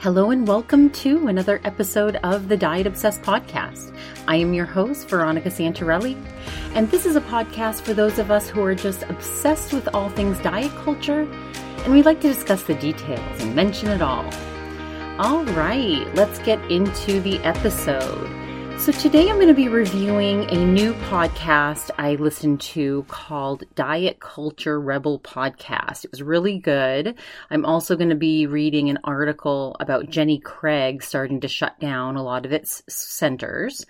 [0.00, 3.92] Hello and welcome to another episode of the Diet Obsessed podcast.
[4.28, 6.16] I am your host, Veronica Santarelli,
[6.76, 10.08] and this is a podcast for those of us who are just obsessed with all
[10.10, 11.22] things diet culture,
[11.82, 14.24] and we like to discuss the details and mention it all.
[15.18, 18.37] All right, let's get into the episode.
[18.78, 24.20] So, today I'm going to be reviewing a new podcast I listened to called Diet
[24.20, 26.04] Culture Rebel Podcast.
[26.04, 27.18] It was really good.
[27.50, 32.14] I'm also going to be reading an article about Jenny Craig starting to shut down
[32.14, 33.84] a lot of its centers.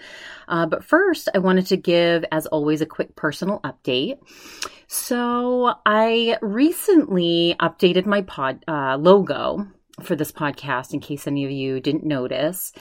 [0.48, 4.19] Uh, but first, I wanted to give, as always, a quick personal update.
[4.87, 9.69] So, I recently updated my pod uh, logo
[10.02, 12.73] for this podcast in case any of you didn't notice.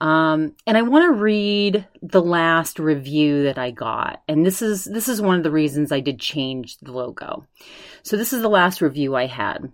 [0.00, 4.22] Um, and I want to read the last review that I got.
[4.28, 7.46] And this is, this is one of the reasons I did change the logo.
[8.02, 9.72] So this is the last review I had.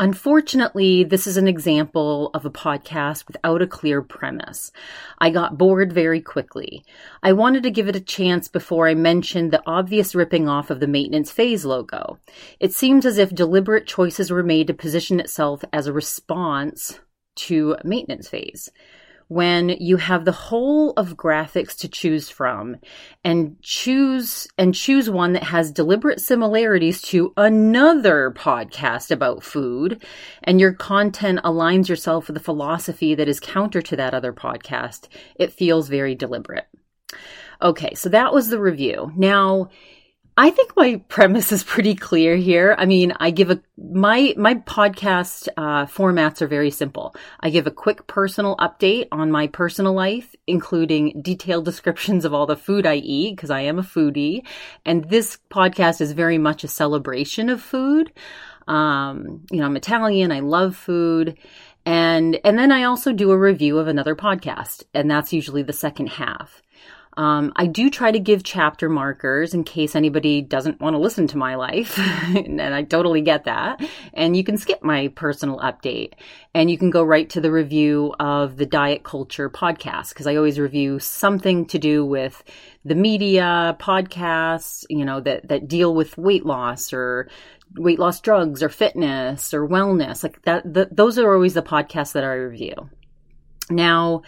[0.00, 4.72] Unfortunately, this is an example of a podcast without a clear premise.
[5.18, 6.84] I got bored very quickly.
[7.22, 10.80] I wanted to give it a chance before I mentioned the obvious ripping off of
[10.80, 12.18] the maintenance phase logo.
[12.58, 16.98] It seems as if deliberate choices were made to position itself as a response
[17.36, 18.70] to maintenance phase
[19.28, 22.76] when you have the whole of graphics to choose from
[23.24, 30.04] and choose and choose one that has deliberate similarities to another podcast about food
[30.42, 35.08] and your content aligns yourself with a philosophy that is counter to that other podcast
[35.36, 36.66] it feels very deliberate.
[37.62, 39.12] Okay so that was the review.
[39.16, 39.70] Now
[40.36, 42.74] I think my premise is pretty clear here.
[42.76, 47.14] I mean, I give a my my podcast uh, formats are very simple.
[47.38, 52.46] I give a quick personal update on my personal life, including detailed descriptions of all
[52.46, 54.44] the food I eat because I am a foodie,
[54.84, 58.12] and this podcast is very much a celebration of food.
[58.66, 60.32] Um, you know, I'm Italian.
[60.32, 61.38] I love food.
[61.86, 65.74] And, and then I also do a review of another podcast, and that's usually the
[65.74, 66.62] second half.
[67.16, 71.26] Um, I do try to give chapter markers in case anybody doesn't want to listen
[71.28, 71.98] to my life.
[71.98, 73.80] and I totally get that.
[74.12, 76.14] And you can skip my personal update
[76.54, 80.36] and you can go right to the review of the diet culture podcast because I
[80.36, 82.42] always review something to do with
[82.84, 87.28] the media podcasts, you know, that, that deal with weight loss or
[87.76, 90.22] weight loss drugs or fitness or wellness.
[90.22, 92.90] Like that, the, those are always the podcasts that I review.
[93.70, 94.22] Now,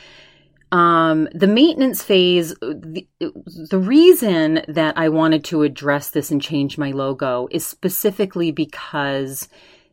[0.72, 6.76] um, the maintenance phase, the, the reason that I wanted to address this and change
[6.76, 9.48] my logo is specifically because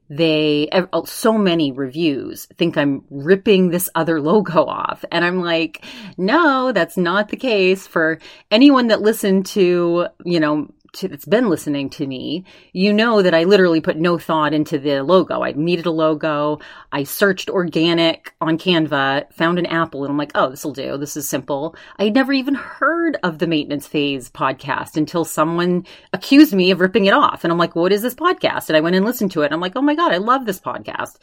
[0.09, 0.69] they
[1.05, 5.05] so many reviews think I'm ripping this other logo off.
[5.11, 5.85] And I'm like,
[6.17, 8.19] no, that's not the case for
[8.51, 13.33] anyone that listened to, you know, to, that's been listening to me, you know that
[13.33, 15.43] I literally put no thought into the logo.
[15.43, 16.59] I needed a logo.
[16.91, 20.97] I searched organic on Canva, found an apple, and I'm like, oh, this will do.
[20.97, 21.75] This is simple.
[21.97, 26.79] I had never even heard of the maintenance phase podcast until someone accused me of
[26.79, 27.43] ripping it off.
[27.43, 28.69] And I'm like, what is this podcast?
[28.69, 29.51] And I went and listened to it.
[29.51, 31.17] I'm like, oh my God, I love this podcast.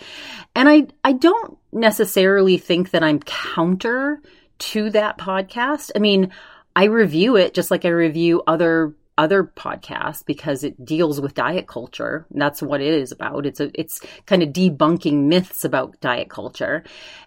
[0.55, 4.21] And I, I don't necessarily think that I'm counter
[4.59, 5.91] to that podcast.
[5.95, 6.33] I mean,
[6.77, 11.67] I review it just like I review other other podcasts because it deals with diet
[11.67, 12.27] culture.
[12.31, 13.47] That's what it is about.
[13.47, 16.85] It's a, it's kind of debunking myths about diet culture.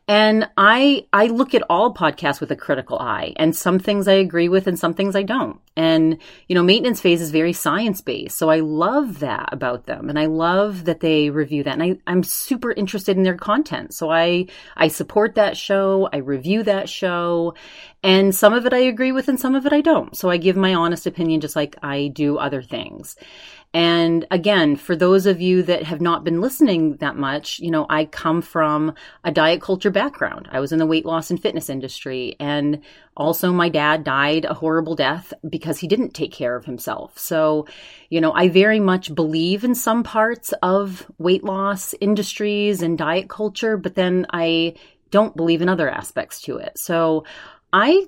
[0.07, 4.13] And I, I look at all podcasts with a critical eye and some things I
[4.13, 5.61] agree with and some things I don't.
[5.77, 6.17] And,
[6.47, 8.37] you know, maintenance phase is very science based.
[8.37, 10.09] So I love that about them.
[10.09, 11.79] And I love that they review that.
[11.79, 13.93] And I, I'm super interested in their content.
[13.93, 16.09] So I, I support that show.
[16.11, 17.53] I review that show
[18.03, 20.15] and some of it I agree with and some of it I don't.
[20.15, 23.15] So I give my honest opinion just like I do other things.
[23.75, 27.87] And again, for those of you that have not been listening that much, you know,
[27.89, 28.93] I come from
[29.23, 30.47] a diet culture background.
[30.51, 32.35] I was in the weight loss and fitness industry.
[32.39, 32.81] And
[33.17, 37.17] also my dad died a horrible death because he didn't take care of himself.
[37.17, 37.65] So,
[38.09, 43.27] you know, I very much believe in some parts of weight loss industries and diet
[43.27, 44.75] culture, but then I
[45.09, 46.77] don't believe in other aspects to it.
[46.77, 47.23] So
[47.73, 48.07] I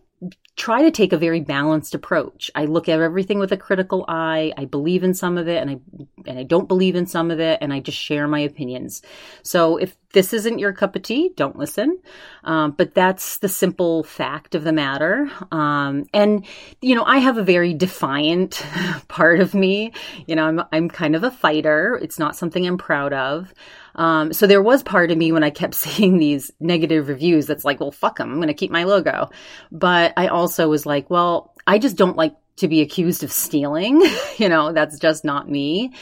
[0.56, 2.50] try to take a very balanced approach.
[2.56, 4.54] I look at everything with a critical eye.
[4.58, 5.78] I believe in some of it and I
[6.26, 9.02] and I don't believe in some of it and I just share my opinions.
[9.44, 12.00] So if this isn't your cup of tea, don't listen.
[12.44, 15.30] Um, but that's the simple fact of the matter.
[15.52, 16.46] Um, and
[16.82, 18.64] you know, I have a very defiant
[19.08, 19.94] part of me.
[20.28, 22.00] You know, I'm I'm kind of a fighter.
[22.02, 23.54] It's not something I'm proud of.
[23.96, 27.66] Um, so there was part of me when I kept seeing these negative reviews that's
[27.66, 28.32] like, well, fuck them.
[28.32, 29.30] I'm going to keep my logo.
[29.72, 34.02] But I also was like, well, I just don't like to be accused of stealing.
[34.38, 35.94] you know, that's just not me.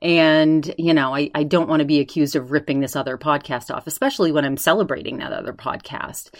[0.00, 3.74] And, you know, I, I don't want to be accused of ripping this other podcast
[3.74, 6.30] off, especially when I'm celebrating that other podcast.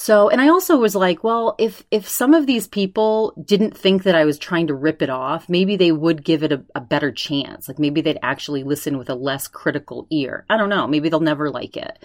[0.00, 4.04] So, and I also was like, well, if, if some of these people didn't think
[4.04, 6.80] that I was trying to rip it off, maybe they would give it a, a
[6.80, 7.66] better chance.
[7.66, 10.46] Like maybe they'd actually listen with a less critical ear.
[10.48, 10.86] I don't know.
[10.86, 11.98] Maybe they'll never like it.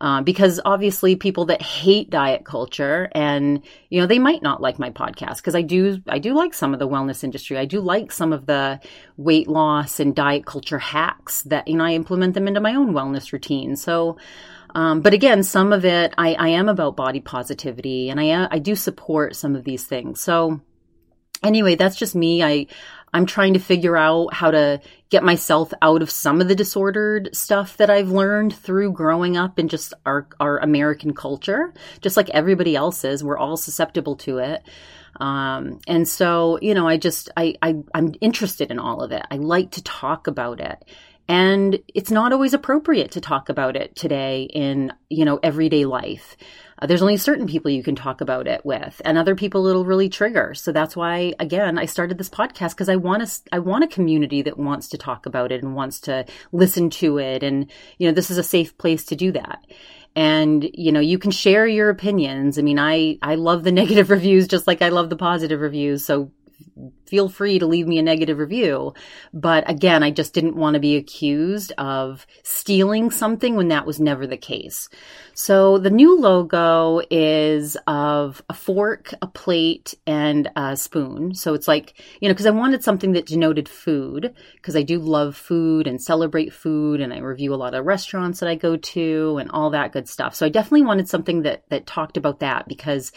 [0.00, 4.78] Uh, because obviously people that hate diet culture and you know they might not like
[4.78, 7.80] my podcast because I do I do like some of the wellness industry I do
[7.80, 8.80] like some of the
[9.16, 12.92] weight loss and diet culture hacks that you know I implement them into my own
[12.94, 14.16] wellness routine so
[14.74, 18.58] um, but again some of it I, I am about body positivity and I I
[18.58, 20.60] do support some of these things so
[21.42, 22.66] anyway that's just me I
[23.14, 24.80] I'm trying to figure out how to
[25.10, 29.58] get myself out of some of the disordered stuff that I've learned through growing up
[29.58, 33.22] in just our, our American culture, just like everybody else is.
[33.22, 34.62] We're all susceptible to it.
[35.20, 39.22] Um, and so, you know, I just, I, I, I'm interested in all of it.
[39.30, 40.82] I like to talk about it.
[41.32, 46.36] And it's not always appropriate to talk about it today in, you know, everyday life.
[46.78, 49.86] Uh, there's only certain people you can talk about it with and other people it'll
[49.86, 50.52] really trigger.
[50.52, 53.86] So that's why, again, I started this podcast because I want to, I want a
[53.86, 57.42] community that wants to talk about it and wants to listen to it.
[57.42, 59.64] And, you know, this is a safe place to do that
[60.14, 64.10] and you know you can share your opinions i mean i i love the negative
[64.10, 66.30] reviews just like i love the positive reviews so
[67.06, 68.94] feel free to leave me a negative review.
[69.34, 74.00] But again, I just didn't want to be accused of stealing something when that was
[74.00, 74.88] never the case.
[75.34, 81.34] So the new logo is of a fork, a plate, and a spoon.
[81.34, 84.98] So it's like, you know, because I wanted something that denoted food, because I do
[84.98, 88.76] love food and celebrate food, and I review a lot of restaurants that I go
[88.76, 90.34] to and all that good stuff.
[90.34, 93.12] So I definitely wanted something that that talked about that because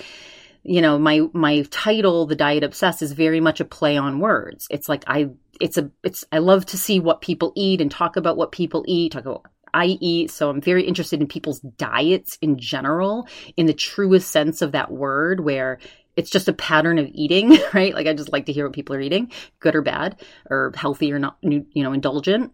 [0.66, 4.68] you know, my my title, The Diet Obsessed, is very much a play on words.
[4.72, 5.30] It's like I
[5.62, 8.84] it's a it's I love to see what people eat and talk about what people
[8.88, 9.46] eat, talk about
[9.76, 10.32] I eat.
[10.32, 13.28] So I'm very interested in people's diets in general,
[13.58, 15.80] in the truest sense of that word, where
[16.16, 17.94] it's just a pattern of eating, right?
[17.94, 20.20] Like I just like to hear what people are eating, good or bad,
[20.50, 22.54] or healthy or not, you know, indulgent.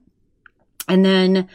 [0.88, 1.48] And then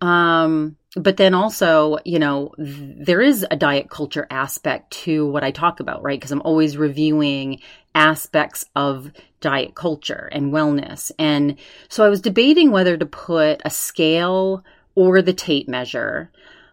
[0.00, 5.50] um, but then also, you know, there is a diet culture aspect to what I
[5.50, 6.18] talk about, right?
[6.18, 7.60] Because I'm always reviewing
[7.94, 9.10] aspects of
[9.40, 11.10] diet culture and wellness.
[11.18, 11.56] And
[11.88, 16.30] so I was debating whether to put a scale or the tape measure.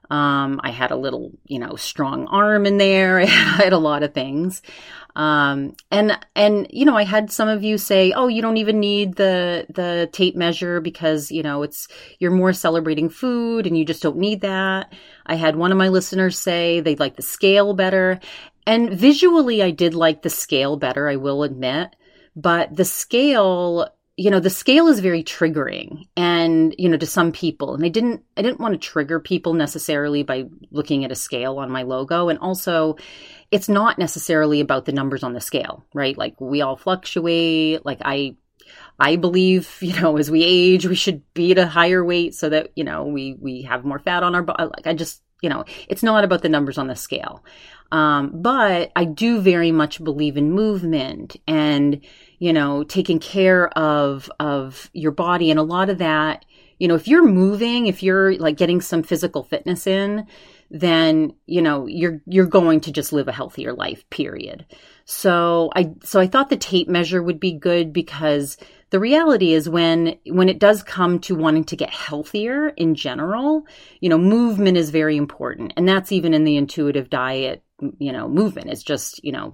[0.10, 3.20] Um, I had a little, you know, strong arm in there.
[3.22, 4.62] I had a lot of things.
[5.20, 8.80] Um, and, and, you know, I had some of you say, oh, you don't even
[8.80, 11.90] need the, the tape measure because, you know, it's,
[12.20, 14.94] you're more celebrating food and you just don't need that.
[15.26, 18.22] I had one of my listeners say they like the scale better.
[18.66, 21.98] And visually, I did like the scale better, I will admit.
[22.34, 23.90] But the scale
[24.20, 27.88] you know the scale is very triggering and you know to some people and i
[27.88, 31.84] didn't i didn't want to trigger people necessarily by looking at a scale on my
[31.84, 32.28] logo.
[32.28, 32.98] And also
[33.50, 36.18] it's not necessarily about the numbers on the scale right?
[36.18, 37.86] Like we all fluctuate.
[37.86, 38.36] Like i
[39.00, 42.50] i believe you know as we age we should be at a higher weight so
[42.50, 45.50] that you know we we have more fat on our body like i just you
[45.50, 47.46] know it's not about the numbers on the scale.
[47.92, 52.06] Um, but i do very much believe in movement and
[52.40, 55.52] you know, taking care of, of your body.
[55.52, 56.46] And a lot of that,
[56.80, 60.26] you know, if you're moving, if you're like getting some physical fitness in,
[60.72, 64.66] then, you know, you're, you're going to just live a healthier life, period.
[65.04, 68.56] So I, so I thought the tape measure would be good because
[68.92, 73.66] the reality is when, when it does come to wanting to get healthier in general,
[74.00, 75.74] you know, movement is very important.
[75.76, 77.64] And that's even in the intuitive diet
[77.98, 79.54] you know movement it's just you know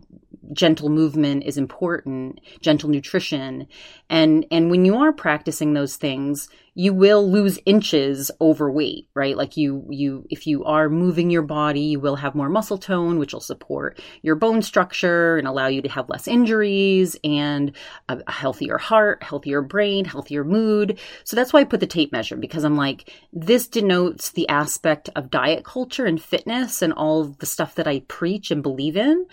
[0.53, 3.67] gentle movement is important, gentle nutrition.
[4.09, 9.37] And, and when you are practicing those things, you will lose inches overweight, right?
[9.37, 13.17] Like you, you, if you are moving your body, you will have more muscle tone,
[13.17, 17.71] which will support your bone structure and allow you to have less injuries and
[18.09, 20.99] a, a healthier heart, healthier brain, healthier mood.
[21.23, 25.09] So that's why I put the tape measure because I'm like, this denotes the aspect
[25.15, 29.27] of diet culture and fitness and all the stuff that I preach and believe in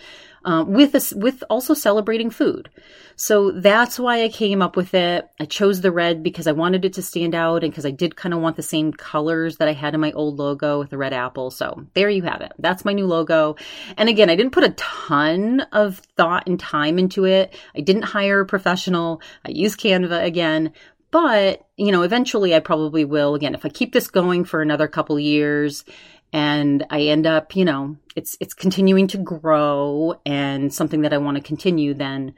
[0.45, 2.69] um, with a, with also celebrating food.
[3.15, 5.27] So that's why I came up with it.
[5.39, 8.15] I chose the red because I wanted it to stand out and because I did
[8.15, 10.97] kind of want the same colors that I had in my old logo with the
[10.97, 11.51] red apple.
[11.51, 12.53] So there you have it.
[12.57, 13.55] That's my new logo.
[13.97, 17.55] And again, I didn't put a ton of thought and time into it.
[17.75, 19.21] I didn't hire a professional.
[19.45, 20.73] I used Canva again,
[21.11, 24.87] but you know eventually i probably will again if i keep this going for another
[24.87, 25.85] couple years
[26.33, 31.19] and I end up, you know, it's it's continuing to grow and something that I
[31.19, 32.33] want to continue, then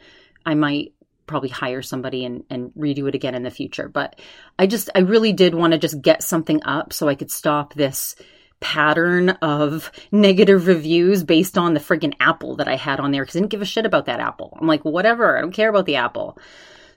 [0.46, 0.94] I might
[1.26, 3.88] probably hire somebody and, and redo it again in the future.
[3.88, 4.20] But
[4.60, 7.74] I just, I really did want to just get something up so I could stop
[7.74, 8.16] this
[8.60, 13.36] pattern of negative reviews based on the friggin' apple that I had on there because
[13.36, 14.56] I didn't give a shit about that apple.
[14.60, 16.38] I'm like, whatever, I don't care about the apple.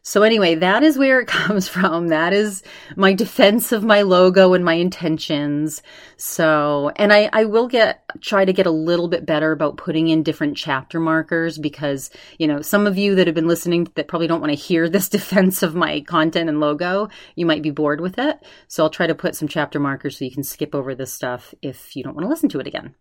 [0.02, 2.08] So anyway, that is where it comes from.
[2.08, 2.62] That is
[2.96, 5.82] my defense of my logo and my intentions.
[6.16, 10.08] So, and I, I will get, try to get a little bit better about putting
[10.08, 14.08] in different chapter markers because, you know, some of you that have been listening that
[14.08, 17.70] probably don't want to hear this defense of my content and logo, you might be
[17.70, 18.38] bored with it.
[18.66, 21.54] So I'll try to put some chapter markers so you can skip over this stuff
[21.62, 22.94] if you don't want to listen to it again.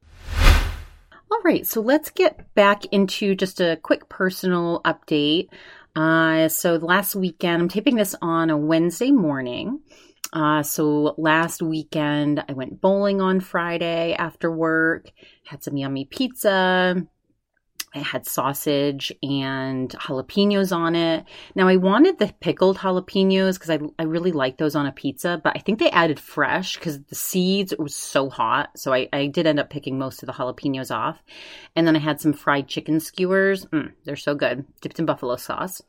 [1.29, 5.49] All right, so let's get back into just a quick personal update.
[5.97, 9.79] Uh, so last weekend, I'm taping this on a Wednesday morning.
[10.31, 15.11] Uh, so last weekend, I went bowling on Friday after work,
[15.43, 17.03] had some yummy pizza,
[17.95, 21.25] it had sausage and jalapenos on it.
[21.55, 25.39] Now I wanted the pickled jalapenos because I, I really like those on a pizza,
[25.41, 28.77] but I think they added fresh because the seeds was so hot.
[28.77, 31.21] So I, I did end up picking most of the jalapenos off.
[31.75, 33.65] And then I had some fried chicken skewers.
[33.67, 35.81] Mm, they're so good, dipped in buffalo sauce.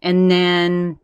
[0.00, 0.98] And then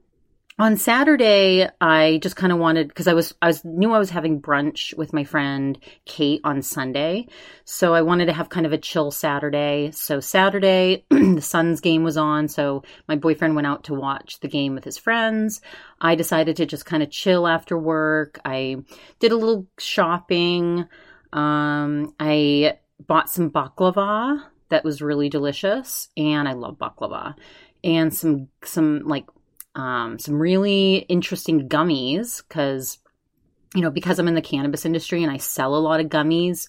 [0.59, 4.11] on Saturday, I just kind of wanted because I was I was knew I was
[4.11, 7.27] having brunch with my friend Kate on Sunday,
[7.65, 9.91] so I wanted to have kind of a chill Saturday.
[9.93, 14.49] So Saturday, the Suns game was on, so my boyfriend went out to watch the
[14.49, 15.63] game with his friends.
[16.01, 18.39] I decided to just kind of chill after work.
[18.45, 18.77] I
[19.21, 20.87] did a little shopping.
[21.33, 27.37] Um, I bought some baklava that was really delicious, and I love baklava,
[27.83, 29.27] and some some like
[29.75, 32.99] um, some really interesting gummies because,
[33.75, 36.69] you know, because I'm in the cannabis industry and I sell a lot of gummies,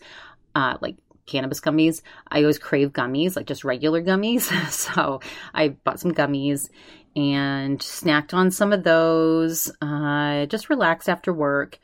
[0.56, 0.96] uh, like
[1.26, 4.42] cannabis gummies, I always crave gummies, like just regular gummies.
[4.70, 5.22] so
[5.54, 6.70] I bought some gummies
[7.16, 11.80] and snacked on some of those, uh, just relaxed after work.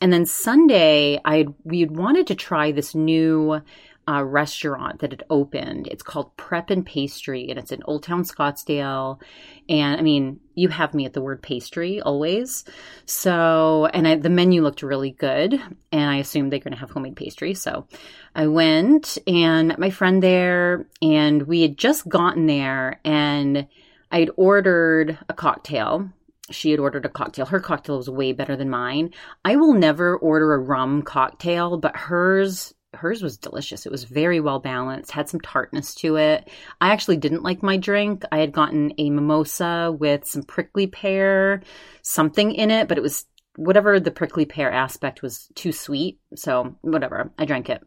[0.00, 3.60] And then Sunday, I we had wanted to try this new
[4.08, 5.86] uh, restaurant that had opened.
[5.86, 9.20] It's called Prep and Pastry, and it's in Old Town Scottsdale.
[9.68, 12.64] And I mean, you have me at the word pastry always.
[13.04, 15.60] So, and I, the menu looked really good,
[15.92, 17.54] and I assumed they're going to have homemade pastry.
[17.54, 17.86] So,
[18.34, 23.66] I went and met my friend there, and we had just gotten there, and
[24.10, 26.10] I had ordered a cocktail
[26.50, 27.46] she had ordered a cocktail.
[27.46, 29.12] Her cocktail was way better than mine.
[29.44, 33.86] I will never order a rum cocktail, but hers hers was delicious.
[33.86, 36.48] It was very well balanced, had some tartness to it.
[36.80, 38.24] I actually didn't like my drink.
[38.32, 41.62] I had gotten a mimosa with some prickly pear,
[42.02, 46.18] something in it, but it was whatever the prickly pear aspect was too sweet.
[46.34, 47.30] So, whatever.
[47.38, 47.82] I drank it.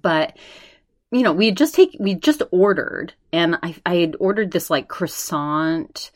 [0.00, 0.36] But
[1.10, 4.68] you know, we had just take we just ordered and I I had ordered this
[4.68, 6.10] like croissant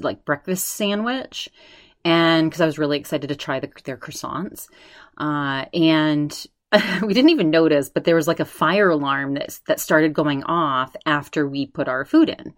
[0.00, 1.48] like breakfast sandwich
[2.04, 4.68] and because I was really excited to try the, their croissants.
[5.16, 6.46] Uh, and
[7.02, 10.44] we didn't even notice, but there was like a fire alarm that that started going
[10.44, 12.54] off after we put our food in,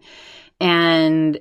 [0.59, 1.39] and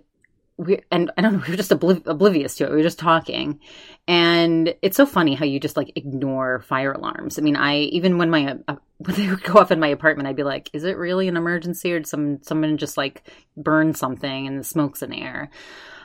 [0.59, 2.71] we and I don't know, we were just obliv- oblivious to it.
[2.71, 3.61] We were just talking,
[4.09, 7.39] and it's so funny how you just like ignore fire alarms.
[7.39, 10.29] I mean, I even when my uh, when they would go off in my apartment,
[10.29, 13.95] I'd be like, "Is it really an emergency, or did some someone just like burn
[13.95, 15.51] something and the smoke's in the air?"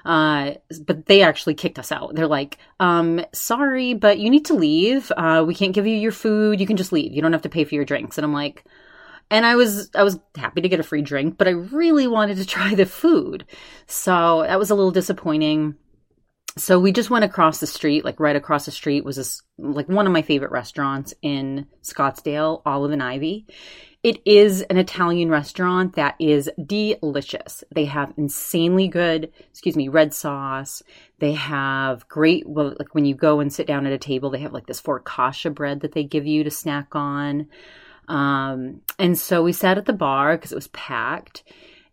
[0.06, 0.54] Uh,
[0.86, 2.16] but they actually kicked us out.
[2.16, 5.12] They're like, um, sorry, but you need to leave.
[5.16, 6.60] Uh, we can't give you your food.
[6.60, 7.14] You can just leave.
[7.14, 8.18] You don't have to pay for your drinks.
[8.18, 8.66] And I'm like,
[9.30, 12.38] and I was I was happy to get a free drink, but I really wanted
[12.38, 13.46] to try the food.
[13.88, 15.76] So that was a little disappointing.
[16.58, 19.88] So we just went across the street, like right across the street was this like
[19.88, 23.48] one of my favorite restaurants in Scottsdale, Olive and Ivy.
[24.04, 27.64] It is an Italian restaurant that is delicious.
[27.72, 30.82] They have insanely good, excuse me, red sauce.
[31.20, 34.40] They have great, well, like when you go and sit down at a table, they
[34.40, 37.48] have like this focaccia bread that they give you to snack on.
[38.08, 41.44] Um, and so we sat at the bar because it was packed.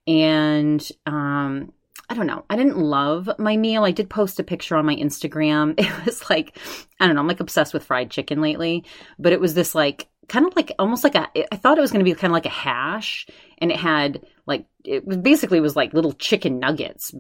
[0.07, 1.75] And um,
[2.11, 2.45] I don't know.
[2.49, 3.85] I didn't love my meal.
[3.85, 5.75] I did post a picture on my Instagram.
[5.79, 6.57] It was like,
[6.99, 8.85] I don't know, I'm like obsessed with fried chicken lately,
[9.19, 11.91] but it was this like kind of like almost like a I thought it was
[11.91, 13.27] going to be kind of like a hash
[13.59, 17.13] and it had like it was basically was like little chicken nuggets.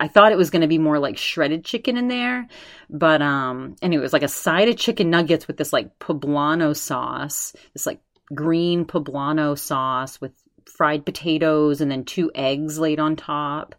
[0.00, 2.48] I thought it was going to be more like shredded chicken in there,
[2.90, 6.76] but um and it was like a side of chicken nuggets with this like poblano
[6.76, 8.00] sauce, this like
[8.34, 10.32] green poblano sauce with
[10.66, 13.74] fried potatoes and then two eggs laid on top.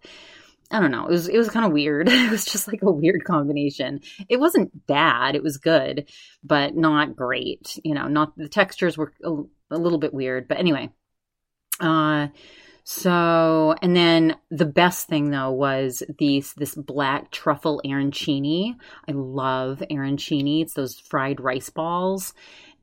[0.71, 1.05] I don't know.
[1.05, 2.09] It was it was kind of weird.
[2.11, 4.01] It was just like a weird combination.
[4.29, 5.35] It wasn't bad.
[5.35, 6.09] It was good,
[6.43, 7.79] but not great.
[7.83, 9.31] You know, not the textures were a,
[9.71, 10.47] a little bit weird.
[10.47, 10.89] But anyway,
[11.79, 12.27] uh,
[12.85, 18.75] So, and then the best thing though was these this black truffle arancini.
[19.07, 20.61] I love arancini.
[20.61, 22.33] It's those fried rice balls.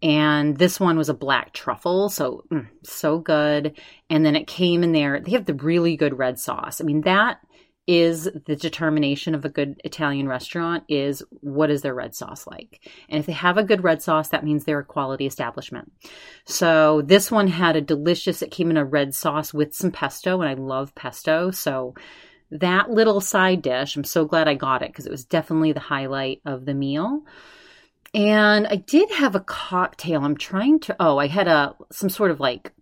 [0.03, 3.79] And this one was a black truffle, so mm, so good.
[4.09, 5.21] And then it came in there.
[5.21, 6.81] They have the really good red sauce.
[6.81, 7.41] I mean, that
[7.91, 12.89] is the determination of a good Italian restaurant is what is their red sauce like?
[13.09, 15.91] And if they have a good red sauce, that means they're a quality establishment.
[16.45, 20.41] So this one had a delicious, it came in a red sauce with some pesto,
[20.41, 21.51] and I love pesto.
[21.51, 21.97] So
[22.53, 25.81] that little side dish, I'm so glad I got it because it was definitely the
[25.81, 27.25] highlight of the meal.
[28.15, 30.25] And I did have a cocktail.
[30.25, 32.73] I'm trying to, oh, I had a, some sort of like,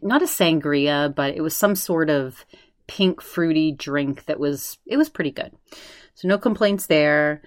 [0.00, 2.42] not a sangria, but it was some sort of,
[2.86, 5.52] pink fruity drink that was it was pretty good.
[6.14, 7.42] So no complaints there.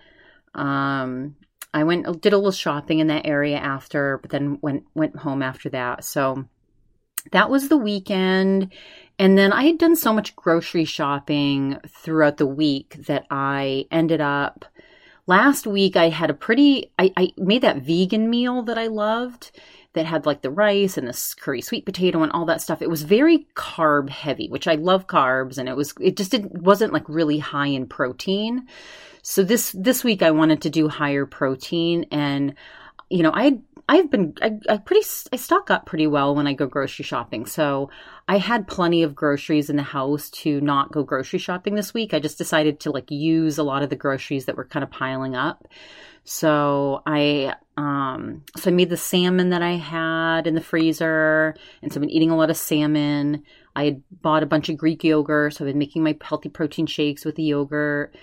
[0.54, 1.36] Um,
[1.74, 5.42] I went did a little shopping in that area after, but then went went home
[5.42, 6.04] after that.
[6.04, 6.46] So
[7.32, 8.74] that was the weekend.
[9.20, 14.22] And then I had done so much grocery shopping throughout the week that I ended
[14.22, 14.66] up
[15.28, 19.52] last week I had a pretty I, I made that vegan meal that I loved
[19.98, 22.82] that had like the rice and the curry sweet potato and all that stuff.
[22.82, 26.62] It was very carb heavy, which I love carbs, and it was it just didn't
[26.62, 28.68] wasn't like really high in protein.
[29.24, 32.54] So this this week I wanted to do higher protein, and
[33.10, 36.54] you know I I've been I, I pretty I stock up pretty well when I
[36.54, 37.48] go grocery shopping.
[37.48, 37.90] So
[38.28, 42.14] I had plenty of groceries in the house to not go grocery shopping this week.
[42.14, 44.92] I just decided to like use a lot of the groceries that were kind of
[44.92, 45.68] piling up.
[46.24, 51.92] So I um so I made the salmon that I had in the freezer and
[51.92, 53.44] so I've been eating a lot of salmon.
[53.76, 56.88] I had bought a bunch of Greek yogurt, so I've been making my healthy protein
[56.88, 58.16] shakes with the yogurt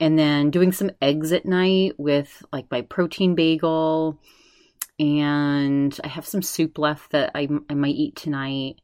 [0.00, 4.18] and then doing some eggs at night with like my protein bagel
[4.98, 8.80] and I have some soup left that I, I might eat tonight.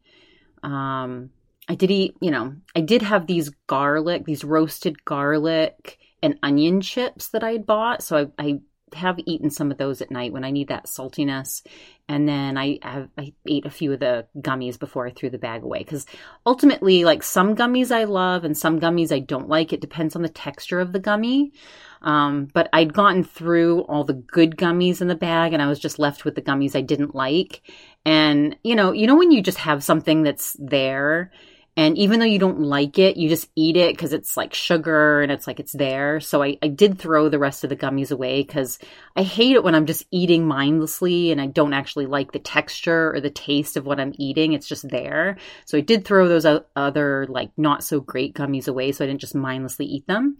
[0.63, 1.31] Um,
[1.69, 6.81] I did eat, you know, I did have these garlic, these roasted garlic and onion
[6.81, 8.03] chips that I had bought.
[8.03, 8.61] So I, I
[8.95, 11.63] have eaten some of those at night when I need that saltiness.
[12.09, 15.39] And then I have, I ate a few of the gummies before I threw the
[15.39, 15.85] bag away.
[15.85, 16.07] Cause
[16.47, 19.73] ultimately, like some gummies I love and some gummies I don't like.
[19.73, 21.53] It depends on the texture of the gummy.
[22.01, 25.81] Um, but I'd gotten through all the good gummies in the bag and I was
[25.81, 27.63] just left with the gummies I didn't like.
[28.05, 31.31] And, you know, you know, when you just have something that's there
[31.79, 35.23] and even though you don't like it, you just eat it because it's like sugar
[35.23, 36.19] and it's like it's there.
[36.19, 38.81] So I, I did throw the rest of the gummies away because
[39.15, 43.15] I hate it when I'm just eating mindlessly and I don't actually like the texture
[43.15, 44.55] or the taste of what I'm eating.
[44.55, 45.37] It's just there.
[45.67, 49.21] So I did throw those other like not so great gummies away so I didn't
[49.21, 50.37] just mindlessly eat them.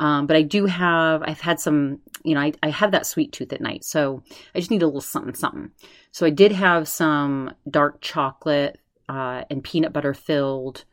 [0.00, 3.30] Um, but I do have, I've had some, you know, I, I have that sweet
[3.30, 3.84] tooth at night.
[3.84, 5.70] So I just need a little something, something.
[6.10, 10.84] So I did have some dark chocolate uh, and peanut butter filled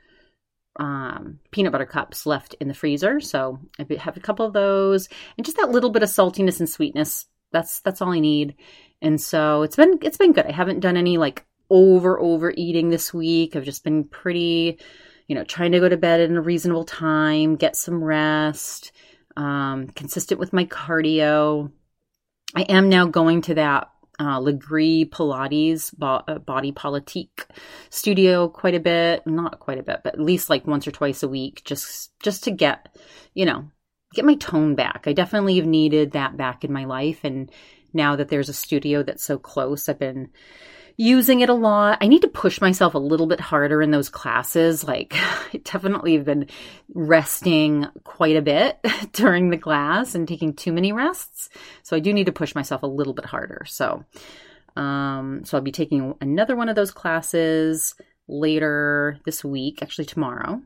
[0.80, 3.20] um, peanut butter cups left in the freezer.
[3.20, 6.70] So I have a couple of those and just that little bit of saltiness and
[6.70, 7.26] sweetness.
[7.52, 8.56] That's that's all I need.
[9.02, 10.46] And so it's been it's been good.
[10.46, 13.56] I haven't done any like over overeating this week.
[13.56, 14.80] I've just been pretty,
[15.28, 18.92] you know, trying to go to bed at a reasonable time, get some rest,
[19.36, 21.72] um, consistent with my cardio.
[22.56, 27.46] I am now going to that uh, Lagree Pilates bo- uh, Body Politique
[27.90, 31.24] studio quite a bit, not quite a bit, but at least like once or twice
[31.24, 32.96] a week, just just to get,
[33.34, 33.72] you know,
[34.14, 35.04] get my tone back.
[35.06, 37.50] I definitely have needed that back in my life, and
[37.94, 40.30] now that there's a studio that's so close, I've been
[41.00, 41.98] using it a lot.
[42.02, 44.84] I need to push myself a little bit harder in those classes.
[44.84, 45.14] Like,
[45.54, 46.48] I definitely have been
[46.94, 48.78] resting quite a bit
[49.14, 51.50] during the class and taking too many rests.
[51.84, 53.64] So I do need to push myself a little bit harder.
[53.66, 54.04] So,
[54.76, 57.96] um, so I'll be taking another one of those classes
[58.28, 60.62] later this week, actually tomorrow.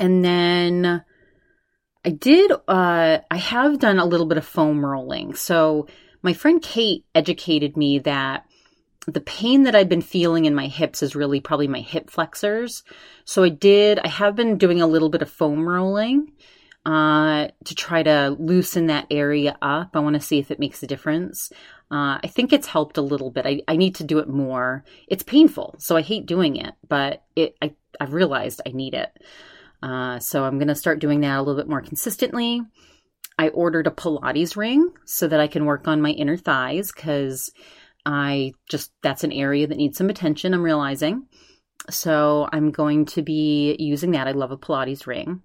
[0.00, 1.04] And then
[2.04, 5.34] I did, uh, I have done a little bit of foam rolling.
[5.34, 5.86] So
[6.22, 8.46] my friend Kate educated me that
[9.06, 12.82] the pain that I've been feeling in my hips is really probably my hip flexors.
[13.24, 16.32] So I did, I have been doing a little bit of foam rolling
[16.84, 19.90] uh, to try to loosen that area up.
[19.94, 21.52] I want to see if it makes a difference.
[21.90, 23.46] Uh, I think it's helped a little bit.
[23.46, 24.84] I, I need to do it more.
[25.06, 29.10] It's painful, so I hate doing it, but it I, I've realized I need it.
[29.82, 32.62] Uh, so I'm going to start doing that a little bit more consistently.
[33.38, 37.52] I ordered a Pilates ring so that I can work on my inner thighs because
[38.06, 41.26] I just, that's an area that needs some attention, I'm realizing.
[41.90, 44.28] So I'm going to be using that.
[44.28, 45.42] I love a Pilates ring.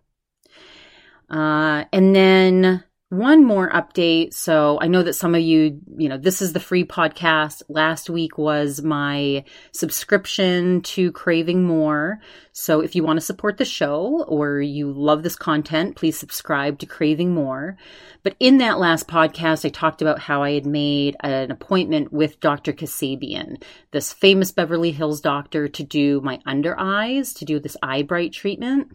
[1.30, 4.34] Uh, and then one more update.
[4.34, 7.62] So I know that some of you, you know, this is the free podcast.
[7.68, 9.44] Last week was my
[9.74, 12.22] subscription to Craving More.
[12.54, 16.80] So if you want to support the show or you love this content, please subscribe
[16.80, 17.76] to Craving More.
[18.24, 22.40] But in that last podcast, I talked about how I had made an appointment with
[22.40, 22.72] Dr.
[22.72, 28.04] Kasabian, this famous Beverly Hills doctor to do my under eyes, to do this eye
[28.04, 28.94] bright treatment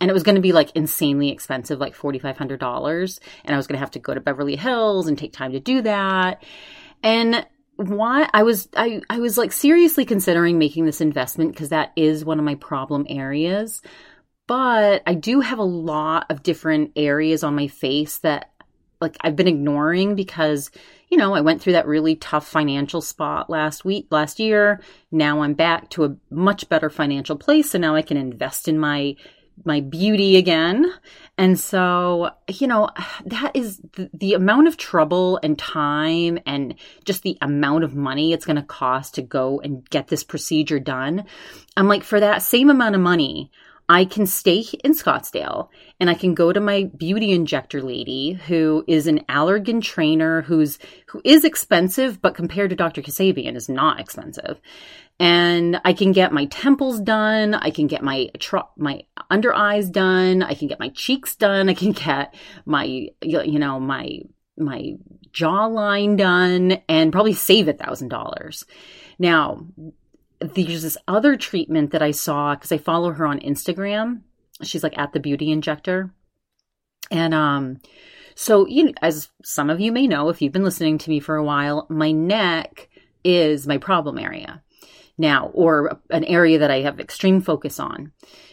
[0.00, 3.20] and it was going to be like insanely expensive, like $4,500.
[3.44, 5.60] And I was going to have to go to Beverly Hills and take time to
[5.60, 6.42] do that.
[7.02, 11.92] And why I was, I, I was like seriously considering making this investment because that
[11.96, 13.82] is one of my problem areas.
[14.46, 18.50] But I do have a lot of different areas on my face that
[19.00, 20.70] like I've been ignoring because,
[21.08, 24.80] you know, I went through that really tough financial spot last week, last year.
[25.12, 27.70] Now I'm back to a much better financial place.
[27.70, 29.14] So now I can invest in my
[29.64, 30.92] my beauty again.
[31.36, 32.90] And so, you know,
[33.26, 38.32] that is the, the amount of trouble and time and just the amount of money
[38.32, 41.24] it's going to cost to go and get this procedure done.
[41.76, 43.50] I'm like, for that same amount of money,
[43.90, 45.68] I can stay in Scottsdale
[45.98, 50.78] and I can go to my beauty injector lady who is an Allergan trainer who's
[51.06, 53.00] who is expensive but compared to Dr.
[53.00, 54.60] Kasabian is not expensive
[55.20, 57.54] and I can get my temples done.
[57.54, 58.30] I can get my
[58.76, 60.42] my under eyes done.
[60.42, 61.68] I can get my cheeks done.
[61.68, 64.20] I can get my you know my
[64.56, 64.94] my
[65.32, 68.64] jawline done, and probably save a thousand dollars.
[69.18, 69.66] Now,
[70.40, 74.22] there's this other treatment that I saw because I follow her on Instagram.
[74.62, 76.12] She's like at the beauty injector,
[77.10, 77.80] and um.
[78.40, 81.18] So, you know, as some of you may know, if you've been listening to me
[81.18, 82.88] for a while, my neck
[83.24, 84.62] is my problem area
[85.18, 88.12] now, or an area that I have extreme focus on.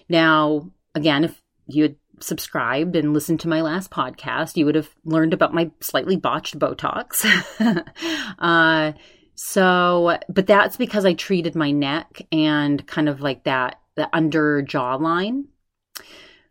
[0.09, 4.89] Now, again, if you had subscribed and listened to my last podcast, you would have
[5.03, 7.25] learned about my slightly botched Botox.
[8.39, 8.93] uh,
[9.35, 14.63] so, but that's because I treated my neck and kind of like that, the under
[14.63, 15.45] jawline.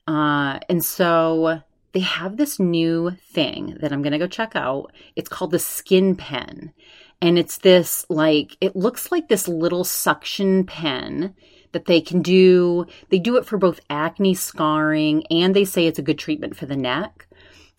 [0.06, 1.60] Uh, and so
[1.92, 4.92] they have this new thing that I'm going to go check out.
[5.16, 6.72] It's called the skin pen
[7.20, 11.34] and it's this like it looks like this little suction pen
[11.72, 15.98] that they can do they do it for both acne scarring and they say it's
[15.98, 17.26] a good treatment for the neck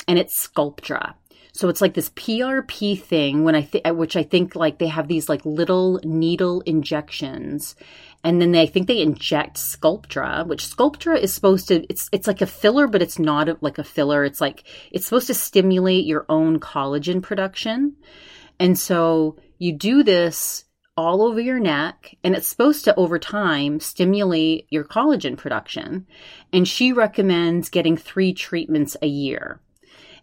[0.07, 1.13] and it's sculptra
[1.55, 5.07] so it's like this PRP thing when I think which I think like they have
[5.07, 7.75] these like little needle injections
[8.25, 12.27] and then they I think they inject Sculptra, which Sculptra is supposed to it's it's
[12.27, 14.25] like a filler but it's not a, like a filler.
[14.25, 17.95] It's like it's supposed to stimulate your own collagen production.
[18.59, 20.65] And so you do this
[20.97, 26.07] all over your neck, and it's supposed to, over time, stimulate your collagen production.
[26.53, 29.59] And she recommends getting three treatments a year.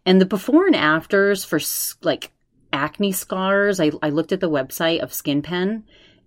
[0.06, 1.60] And the before and afters for
[2.02, 2.32] like
[2.72, 5.82] acne scars, I, I looked at the website of SkinPen,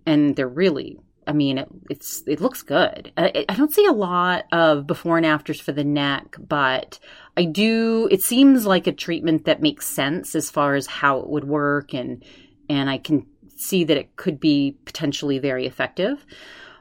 [0.06, 3.12] and they're really I mean, it, it's it looks good.
[3.16, 7.00] I, I, don't see a lot of before and afters for the neck, but
[7.36, 8.08] I do.
[8.10, 11.94] It seems like a treatment that makes sense as far as how it would work,
[11.94, 12.24] and
[12.68, 16.24] and I can see that it could be potentially very effective.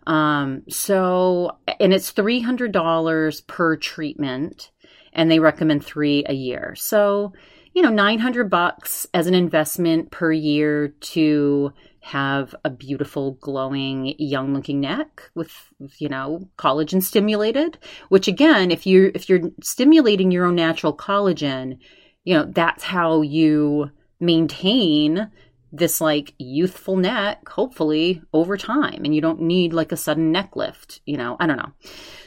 [0.05, 4.71] Um, so, and it's three hundred dollars per treatment,
[5.13, 6.75] and they recommend three a year.
[6.77, 7.33] So,
[7.73, 11.73] you know, nine hundred bucks as an investment per year to
[12.05, 15.51] have a beautiful, glowing, young looking neck with,
[15.97, 21.79] you know, collagen stimulated, which again, if you if you're stimulating your own natural collagen,
[22.23, 23.89] you know, that's how you
[24.19, 25.31] maintain
[25.77, 30.55] this like youthful neck, hopefully over time, and you don't need like a sudden neck
[30.55, 31.01] lift.
[31.05, 31.71] You know, I don't know.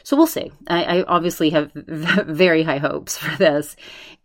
[0.03, 0.51] So we'll see.
[0.67, 3.75] I, I obviously have very high hopes for this,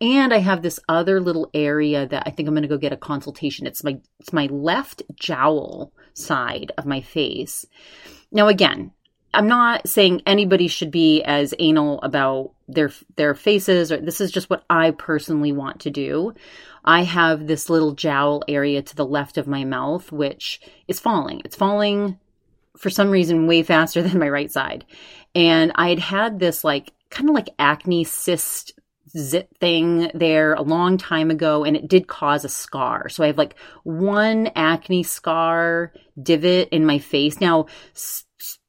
[0.01, 2.93] and I have this other little area that I think I'm going to go get
[2.93, 3.67] a consultation.
[3.67, 7.65] It's my it's my left jowl side of my face.
[8.31, 8.91] Now, again,
[9.35, 14.31] I'm not saying anybody should be as anal about their their faces or this is
[14.31, 16.33] just what I personally want to do.
[16.85, 21.41] I have this little jowl area to the left of my mouth which is falling.
[21.43, 22.19] It's falling
[22.77, 24.85] for some reason way faster than my right side.
[25.33, 28.73] And I had had this like kind of like acne cyst
[29.17, 33.09] zit thing there a long time ago and it did cause a scar.
[33.09, 37.39] So I have like one acne scar divot in my face.
[37.39, 37.67] Now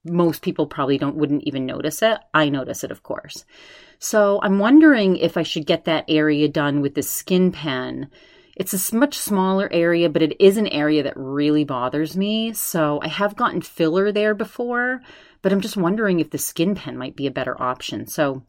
[0.05, 2.19] most people probably don't wouldn't even notice it.
[2.33, 3.45] I notice it, of course.
[3.99, 8.11] So I'm wondering if I should get that area done with the skin pen.
[8.57, 12.55] It's a much smaller area, but it is an area that really bothers me.
[12.55, 15.03] So I have gotten filler there before,
[15.43, 18.07] but I'm just wondering if the skin pen might be a better option.
[18.07, 18.43] So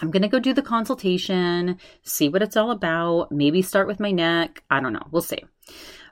[0.00, 4.00] I'm going to go do the consultation, see what it's all about, maybe start with
[4.00, 4.62] my neck.
[4.70, 5.06] I don't know.
[5.10, 5.44] We'll see.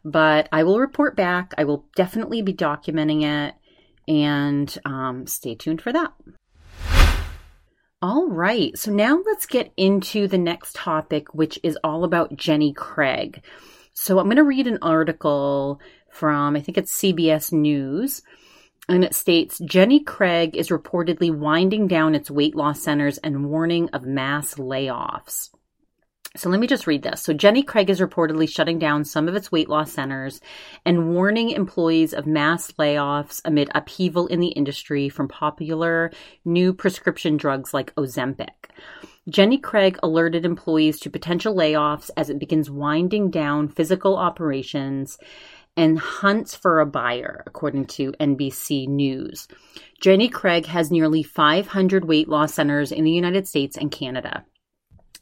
[0.05, 1.55] But I will report back.
[1.59, 3.55] I will definitely be documenting it
[4.09, 6.13] and um, stay tuned for that.
[8.03, 8.77] All right.
[8.77, 13.45] So now let's get into the next topic, which is all about Jenny Craig.
[13.95, 18.23] So I'm going to read an article from, I think it's CBS News
[18.89, 23.89] and it states Jenny Craig is reportedly winding down its weight loss centers and warning
[23.91, 25.51] of mass layoffs.
[26.35, 27.21] So let me just read this.
[27.21, 30.41] So Jenny Craig is reportedly shutting down some of its weight loss centers
[30.87, 36.11] and warning employees of mass layoffs amid upheaval in the industry from popular
[36.45, 38.71] new prescription drugs like Ozempic.
[39.29, 45.19] Jenny Craig alerted employees to potential layoffs as it begins winding down physical operations
[45.77, 49.49] and hunts for a buyer, according to NBC News.
[50.01, 54.45] Jenny Craig has nearly 500 weight loss centers in the United States and Canada.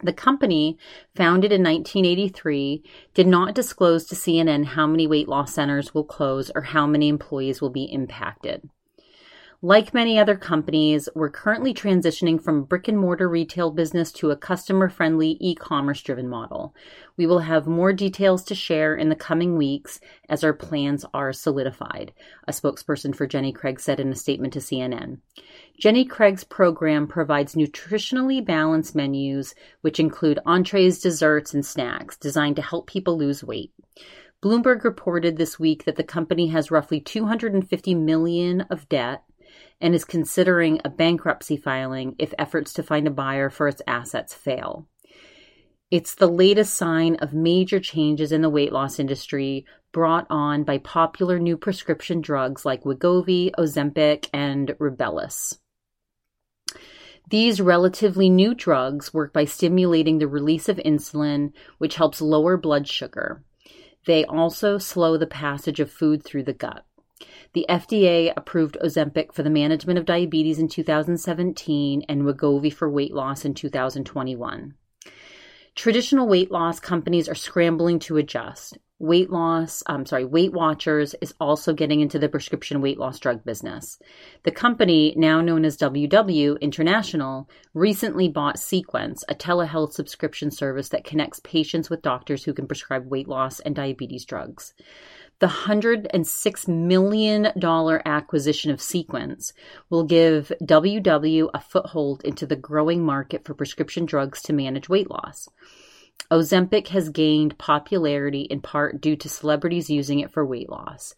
[0.03, 0.79] The company,
[1.15, 2.83] founded in 1983,
[3.15, 7.09] did not disclose to CNN how many weight loss centers will close or how many
[7.09, 8.69] employees will be impacted.
[9.63, 14.37] Like many other companies, we're currently transitioning from brick and mortar retail business to a
[14.37, 16.75] customer friendly e commerce driven model.
[17.19, 21.35] We will have more details to share in the coming weeks as our plans are
[21.35, 22.15] solidified,
[22.49, 25.19] a spokesperson for Jenny Craig said in a statement to CNN.
[25.79, 32.63] Jenny Craig's program provides nutritionally balanced menus, which include entrees, desserts, and snacks designed to
[32.63, 33.75] help people lose weight.
[34.43, 39.23] Bloomberg reported this week that the company has roughly 250 million of debt
[39.81, 44.35] and is considering a bankruptcy filing if efforts to find a buyer for its assets
[44.35, 44.87] fail.
[45.91, 50.79] It's the latest sign of major changes in the weight loss industry brought on by
[50.79, 55.59] popular new prescription drugs like Wegovy, Ozempic, and Rybelsus.
[57.29, 62.89] These relatively new drugs work by stimulating the release of insulin, which helps lower blood
[62.89, 63.45] sugar.
[64.07, 66.85] They also slow the passage of food through the gut.
[67.53, 73.13] The FDA approved Ozempic for the management of diabetes in 2017 and Wegovy for weight
[73.13, 74.75] loss in 2021.
[75.75, 78.79] Traditional weight loss companies are scrambling to adjust.
[78.99, 83.43] Weight loss, I'm sorry, Weight Watchers is also getting into the prescription weight loss drug
[83.47, 83.99] business.
[84.43, 91.05] The company, now known as WW International, recently bought Sequence, a telehealth subscription service that
[91.05, 94.75] connects patients with doctors who can prescribe weight loss and diabetes drugs.
[95.41, 97.47] The $106 million
[98.05, 99.55] acquisition of Sequence
[99.89, 105.11] will give WW a foothold into the growing market for prescription drugs to manage weight
[105.11, 105.49] loss.
[106.31, 111.15] Ozempic has gained popularity in part due to celebrities using it for weight loss.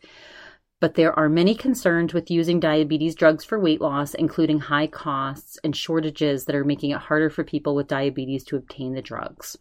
[0.79, 5.59] But there are many concerns with using diabetes drugs for weight loss, including high costs
[5.65, 9.57] and shortages that are making it harder for people with diabetes to obtain the drugs.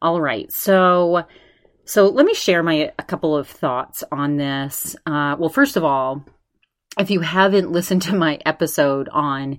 [0.00, 1.26] All right, so
[1.86, 4.96] so let me share my a couple of thoughts on this.
[5.06, 6.24] Uh, well, first of all,
[6.98, 9.58] if you haven't listened to my episode on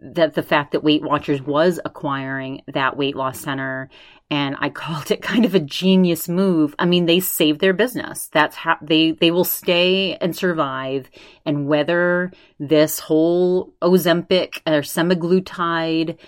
[0.00, 3.90] that the fact that Weight Watchers was acquiring that weight loss center
[4.30, 6.74] and I called it kind of a genius move.
[6.78, 8.28] I mean, they saved their business.
[8.32, 11.10] That's how they, they will stay and survive
[11.44, 16.18] and weather this whole Ozempic or semaglutide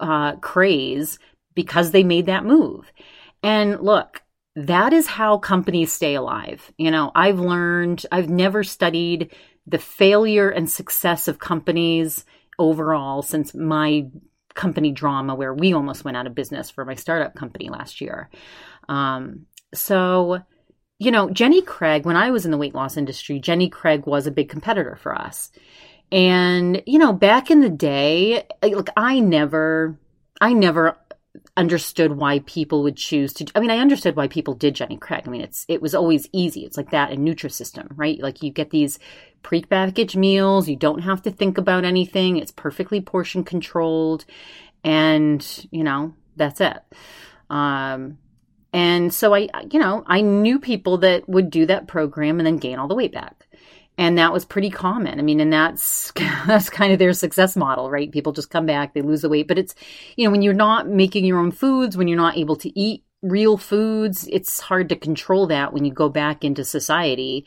[0.00, 1.18] uh, craze
[1.54, 2.90] because they made that move.
[3.42, 4.22] And look,
[4.54, 6.72] that is how companies stay alive.
[6.76, 9.34] You know, I've learned, I've never studied
[9.66, 12.24] the failure and success of companies
[12.58, 14.06] overall since my
[14.54, 18.28] company drama where we almost went out of business for my startup company last year.
[18.88, 20.40] Um, so,
[20.98, 24.26] you know, Jenny Craig, when I was in the weight loss industry, Jenny Craig was
[24.26, 25.50] a big competitor for us.
[26.10, 29.98] And, you know, back in the day, like I never,
[30.40, 30.98] I never
[31.56, 33.46] understood why people would choose to.
[33.54, 35.24] I mean, I understood why people did Jenny Craig.
[35.26, 36.64] I mean, it's it was always easy.
[36.64, 38.20] It's like that in Nutrisystem, right?
[38.20, 38.98] Like you get these
[39.42, 40.68] prepackaged meals.
[40.68, 42.36] You don't have to think about anything.
[42.36, 44.24] It's perfectly portion controlled,
[44.84, 46.78] and you know that's it.
[47.50, 48.18] Um,
[48.72, 52.56] and so I, you know, I knew people that would do that program and then
[52.56, 53.46] gain all the weight back
[54.02, 55.20] and that was pretty common.
[55.20, 56.12] I mean, and that's
[56.46, 58.10] that's kind of their success model, right?
[58.10, 59.74] People just come back, they lose the weight, but it's
[60.16, 63.04] you know when you're not making your own foods, when you're not able to eat
[63.22, 67.46] real foods, it's hard to control that when you go back into society.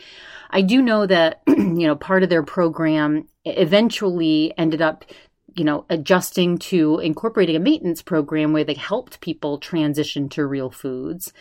[0.50, 5.04] I do know that you know part of their program eventually ended up
[5.56, 10.70] you know, adjusting to incorporating a maintenance program where they helped people transition to real
[10.70, 11.32] foods.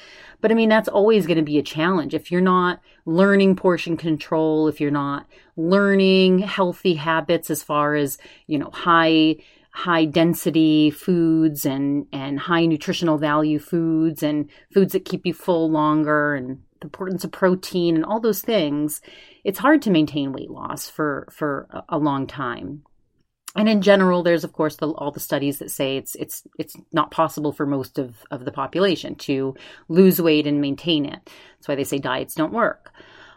[0.40, 2.14] But I mean, that's always going to be a challenge.
[2.14, 8.16] If you're not learning portion control, if you're not learning healthy habits as far as,
[8.46, 9.36] you know, high,
[9.70, 15.68] high density foods and, and high nutritional value foods and foods that keep you full
[15.68, 19.00] longer and the importance of protein and all those things,
[19.42, 22.84] it's hard to maintain weight loss for, for a long time.
[23.56, 26.76] And in general, there's of course the, all the studies that say it's it's it's
[26.92, 29.54] not possible for most of, of the population to
[29.88, 31.20] lose weight and maintain it.
[31.56, 32.92] That's why they say diets don't work.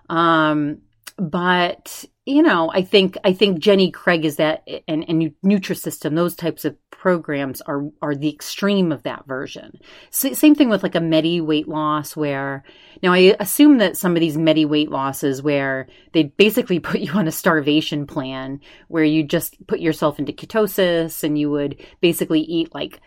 [0.10, 0.80] Um,
[1.18, 6.36] but you know, I think I think Jenny Craig is that, and and Nutrisystem, those
[6.36, 9.80] types of programs are are the extreme of that version.
[10.12, 12.66] So, same thing with like a Medi weight loss, where
[13.02, 17.14] now I assume that some of these Medi weight losses, where they basically put you
[17.14, 22.42] on a starvation plan, where you just put yourself into ketosis, and you would basically
[22.42, 23.00] eat like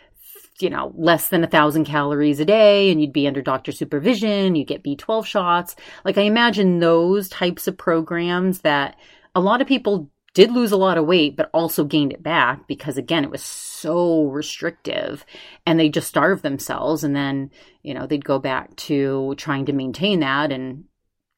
[0.62, 4.54] you know, less than a thousand calories a day and you'd be under doctor supervision,
[4.54, 5.76] you get B12 shots.
[6.04, 8.96] Like I imagine those types of programs that
[9.34, 12.68] a lot of people did lose a lot of weight, but also gained it back
[12.68, 15.24] because again, it was so restrictive
[15.66, 17.02] and they just starved themselves.
[17.02, 17.50] And then,
[17.82, 20.84] you know, they'd go back to trying to maintain that and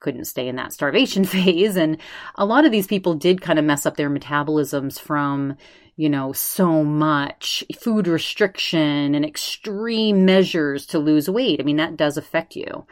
[0.03, 1.77] couldn't stay in that starvation phase.
[1.77, 1.97] And
[2.35, 5.57] a lot of these people did kind of mess up their metabolisms from,
[5.97, 11.61] you know, so much food restriction and extreme measures to lose weight.
[11.61, 12.87] I mean, that does affect you.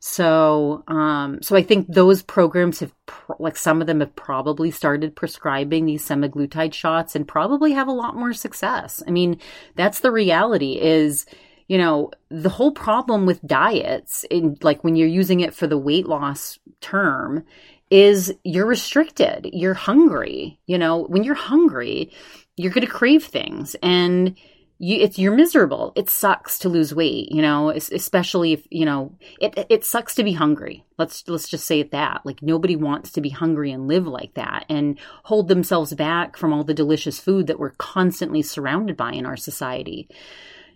[0.00, 2.94] So, um, so I think those programs have,
[3.40, 7.92] like some of them have probably started prescribing these semaglutide shots and probably have a
[7.92, 9.02] lot more success.
[9.06, 9.40] I mean,
[9.74, 11.26] that's the reality is,
[11.68, 15.78] you know, the whole problem with diets in like when you're using it for the
[15.78, 17.44] weight loss term
[17.90, 19.48] is you're restricted.
[19.52, 20.58] You're hungry.
[20.66, 22.10] You know, when you're hungry,
[22.56, 24.36] you're going to crave things and
[24.80, 25.92] you, it's, you're miserable.
[25.96, 30.24] It sucks to lose weight, you know, especially if, you know, it, it sucks to
[30.24, 30.84] be hungry.
[30.98, 32.22] Let's, let's just say it that.
[32.24, 36.52] Like nobody wants to be hungry and live like that and hold themselves back from
[36.52, 40.08] all the delicious food that we're constantly surrounded by in our society.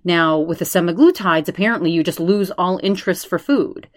[0.04, 3.88] Now, with the semaglutides, apparently you just lose all interest for food.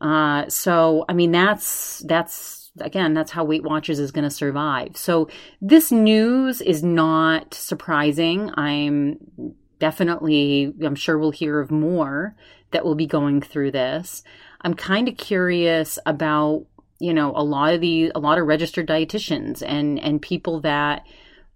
[0.00, 4.96] Uh, so, I mean, that's, that's, again, that's how Weight Watchers is going to survive.
[4.96, 5.28] So
[5.60, 8.50] this news is not surprising.
[8.54, 9.18] I'm
[9.78, 12.34] definitely, I'm sure we'll hear of more
[12.70, 14.22] that will be going through this.
[14.62, 16.64] I'm kind of curious about,
[16.98, 21.04] you know, a lot of the, a lot of registered dietitians and, and people that,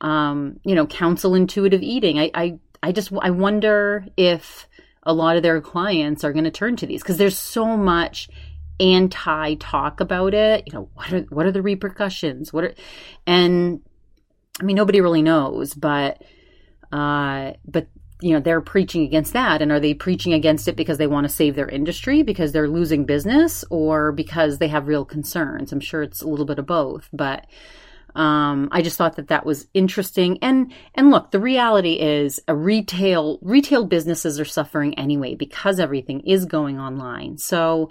[0.00, 2.18] um, you know, counsel intuitive eating.
[2.18, 4.68] I, I, I just, I wonder if
[5.02, 8.28] a lot of their clients are going to turn to these because there's so much
[8.78, 10.64] anti talk about it.
[10.66, 12.52] You know, what are what are the repercussions?
[12.52, 12.74] What are
[13.26, 13.80] and
[14.60, 16.22] I mean nobody really knows, but
[16.92, 17.88] uh but
[18.20, 21.24] you know they're preaching against that and are they preaching against it because they want
[21.24, 25.80] to save their industry because they're losing business or because they have real concerns i'm
[25.80, 27.44] sure it's a little bit of both but
[28.14, 30.38] um, I just thought that that was interesting.
[30.42, 36.20] And and look, the reality is, a retail retail businesses are suffering anyway because everything
[36.20, 37.38] is going online.
[37.38, 37.90] So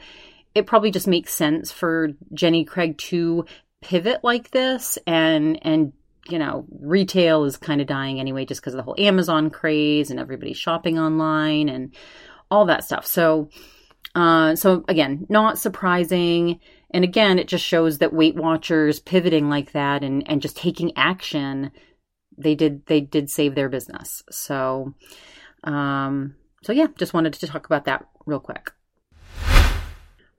[0.56, 3.46] it probably just makes sense for Jenny Craig to
[3.82, 5.92] pivot like this and and
[6.30, 10.10] you know retail is kind of dying anyway just because of the whole Amazon craze
[10.10, 11.94] and everybody shopping online and
[12.50, 13.06] all that stuff.
[13.06, 13.50] So
[14.16, 16.60] uh, so again, not surprising.
[16.94, 20.96] And again, it just shows that Weight Watchers pivoting like that and, and just taking
[20.96, 21.72] action,
[22.38, 24.24] they did they did save their business.
[24.30, 24.94] So
[25.64, 28.72] um, so yeah, just wanted to talk about that real quick.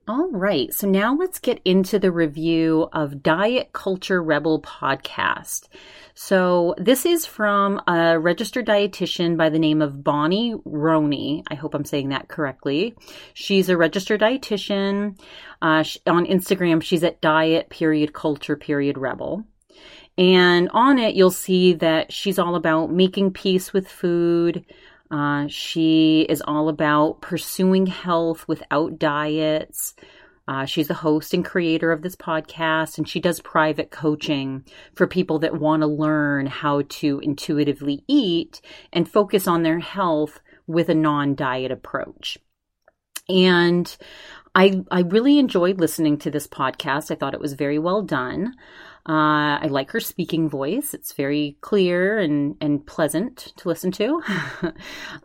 [0.07, 5.67] All right, so now let's get into the review of Diet Culture Rebel podcast.
[6.13, 11.43] So this is from a registered dietitian by the name of Bonnie Roney.
[11.49, 12.95] I hope I'm saying that correctly.
[13.33, 15.17] She's a registered dietitian.
[15.59, 19.43] Uh, she, on Instagram, she's at Diet Period Culture Period Rebel.
[20.19, 24.65] And on it, you'll see that she's all about making peace with food,
[25.11, 29.93] uh, she is all about pursuing health without diets.
[30.47, 34.63] Uh, she's the host and creator of this podcast, and she does private coaching
[34.93, 38.61] for people that want to learn how to intuitively eat
[38.93, 42.37] and focus on their health with a non diet approach.
[43.27, 43.95] And
[44.53, 47.09] I, I really enjoyed listening to this podcast.
[47.09, 48.53] I thought it was very well done.
[49.07, 50.95] Uh, I like her speaking voice.
[50.95, 54.21] It's very clear and, and pleasant to listen to.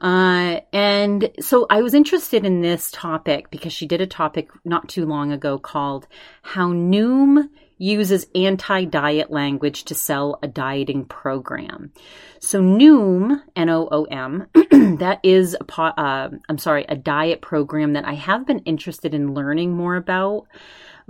[0.00, 4.90] uh, and so I was interested in this topic because she did a topic not
[4.90, 6.06] too long ago called
[6.42, 7.48] How Noom
[7.80, 11.90] uses anti diet language to sell a dieting program.
[12.38, 14.46] So, Noom, N O O M,
[14.98, 19.14] that is a, po- uh, I'm sorry, a diet program that I have been interested
[19.14, 20.46] in learning more about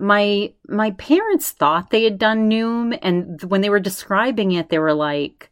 [0.01, 4.79] my my parents thought they had done Noom, and when they were describing it, they
[4.79, 5.51] were like,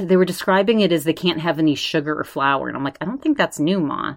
[0.00, 2.68] they were describing it as they can't have any sugar or flour.
[2.68, 4.16] And I'm like, I don't think that's Noom, Ma.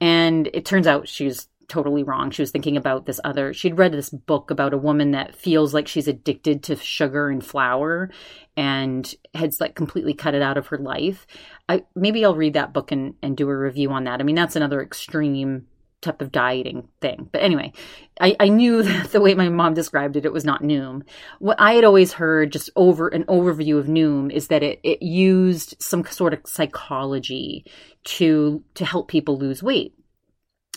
[0.00, 2.30] And it turns out she's totally wrong.
[2.30, 5.72] She was thinking about this other, she'd read this book about a woman that feels
[5.72, 8.10] like she's addicted to sugar and flour
[8.56, 11.26] and has like completely cut it out of her life.
[11.68, 14.20] I, maybe I'll read that book and, and do a review on that.
[14.20, 15.66] I mean, that's another extreme
[16.02, 17.28] type of dieting thing.
[17.32, 17.72] But anyway,
[18.20, 21.02] I, I knew that the way my mom described it, it was not Noom.
[21.38, 25.02] What I had always heard just over an overview of Noom is that it, it
[25.02, 27.64] used some sort of psychology
[28.04, 29.94] to, to help people lose weight.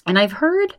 [0.06, 0.76] And I've heard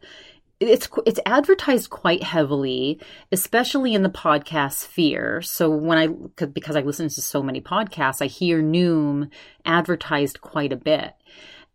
[0.59, 2.99] it's it's advertised quite heavily,
[3.31, 5.43] especially in the podcast sphere.
[5.43, 6.07] So when I
[6.47, 9.31] because I listen to so many podcasts, I hear Noom
[9.65, 11.13] advertised quite a bit.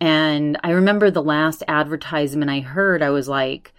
[0.02, 3.72] And I remember the last advertisement I heard, I was like,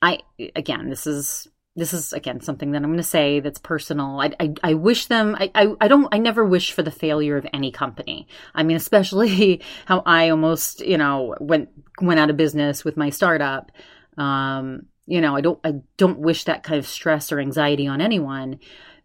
[0.00, 0.20] I,
[0.54, 4.20] again, this is, this is again something that I'm going to say that's personal.
[4.20, 7.36] I, I, I wish them, I, I, I, don't, I never wish for the failure
[7.36, 8.28] of any company.
[8.54, 13.10] I mean, especially how I almost, you know, went, went out of business with my
[13.10, 13.72] startup.
[14.16, 18.00] Um, you know, I don't, I don't wish that kind of stress or anxiety on
[18.00, 18.60] anyone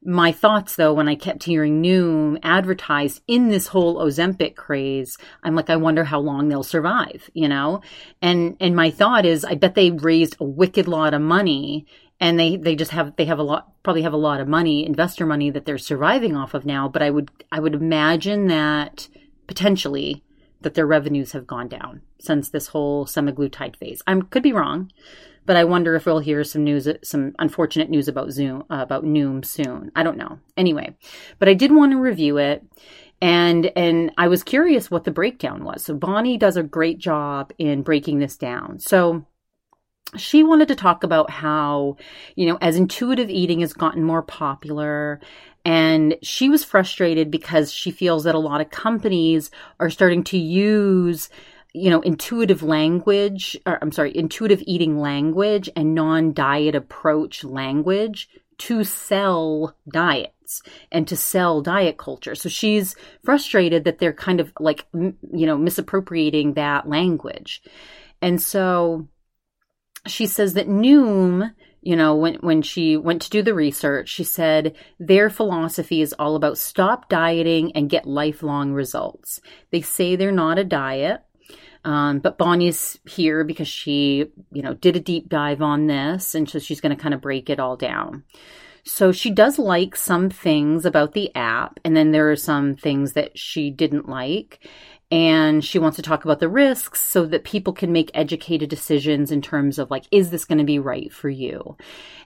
[0.05, 5.55] my thoughts though when i kept hearing noom advertised in this whole ozempic craze i'm
[5.55, 7.81] like i wonder how long they'll survive you know?
[8.21, 11.85] And and my thought is i bet they raised a wicked lot of money
[12.19, 14.85] and they they just have they have a lot probably have a lot of money
[14.85, 19.07] investor money that they're surviving off of now but i would i would imagine that
[19.47, 20.23] potentially
[20.63, 24.01] that their revenues have gone down since this whole semaglutide phase.
[24.07, 24.91] I could be wrong
[25.45, 29.03] but I wonder if we'll hear some news, some unfortunate news about Zoom, uh, about
[29.03, 29.91] Noom soon.
[29.95, 30.39] I don't know.
[30.57, 30.95] Anyway,
[31.39, 32.63] but I did want to review it,
[33.21, 35.83] and and I was curious what the breakdown was.
[35.83, 38.79] So Bonnie does a great job in breaking this down.
[38.79, 39.25] So
[40.17, 41.97] she wanted to talk about how,
[42.35, 45.19] you know, as intuitive eating has gotten more popular,
[45.65, 50.37] and she was frustrated because she feels that a lot of companies are starting to
[50.37, 51.29] use
[51.73, 58.29] you know, intuitive language, or I'm sorry, intuitive eating language and non diet approach language
[58.59, 60.61] to sell diets
[60.91, 62.35] and to sell diet culture.
[62.35, 65.15] So she's frustrated that they're kind of like, you
[65.45, 67.63] know, misappropriating that language.
[68.21, 69.07] And so
[70.05, 71.51] she says that Noom,
[71.81, 76.13] you know, when, when she went to do the research, she said their philosophy is
[76.19, 79.41] all about stop dieting and get lifelong results.
[79.71, 81.21] They say they're not a diet.
[81.85, 86.49] Um, but Bonnie's here because she, you know, did a deep dive on this, and
[86.49, 88.23] so she's going to kind of break it all down.
[88.85, 93.13] So she does like some things about the app, and then there are some things
[93.13, 94.67] that she didn't like.
[95.11, 99.31] And she wants to talk about the risks so that people can make educated decisions
[99.31, 101.77] in terms of like, is this going to be right for you?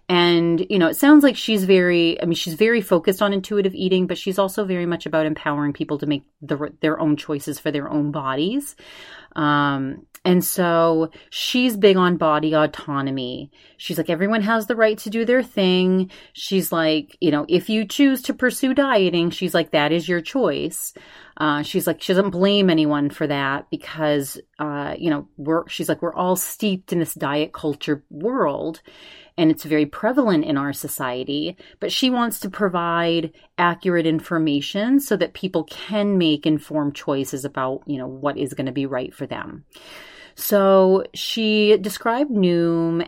[0.09, 3.75] And, you know, it sounds like she's very, I mean, she's very focused on intuitive
[3.75, 7.59] eating, but she's also very much about empowering people to make the, their own choices
[7.59, 8.77] for their own bodies.
[9.35, 13.51] Um, and so she's big on body autonomy.
[13.77, 16.09] She's like, everyone has the right to do their thing.
[16.33, 20.21] She's like, you know, if you choose to pursue dieting, she's like, that is your
[20.21, 20.93] choice.
[21.35, 25.87] Uh, she's like, she doesn't blame anyone for that because, uh, you know, we're, she's
[25.87, 28.81] like, we're all steeped in this diet culture world
[29.37, 31.57] and it's very prevalent in our society.
[31.79, 37.83] But she wants to provide accurate information so that people can make informed choices about,
[37.85, 39.65] you know, what is going to be right for them.
[40.35, 43.03] So she described Noom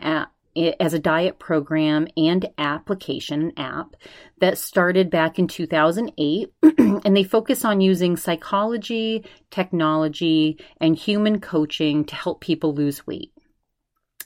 [0.80, 3.94] as a diet program and application app
[4.40, 12.04] that started back in 2008 and they focus on using psychology, technology, and human coaching
[12.04, 13.32] to help people lose weight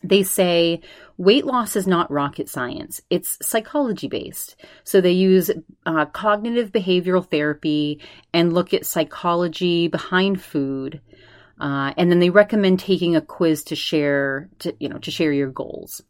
[0.05, 0.81] they say
[1.17, 4.57] weight loss is not rocket science, it's psychology based.
[4.85, 5.51] So they use
[5.87, 8.01] uh, cognitive behavioral therapy
[8.33, 11.01] and look at psychology behind food.
[11.61, 15.33] Uh, and then they recommend taking a quiz to share to you know to share
[15.33, 16.03] your goals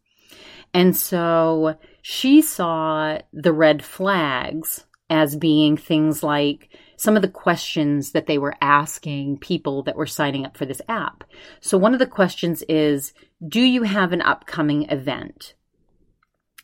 [0.74, 8.12] and so she saw the red flags as being things like some of the questions
[8.12, 11.24] that they were asking people that were signing up for this app.
[11.61, 13.12] So one of the questions is,
[13.47, 15.55] do you have an upcoming event?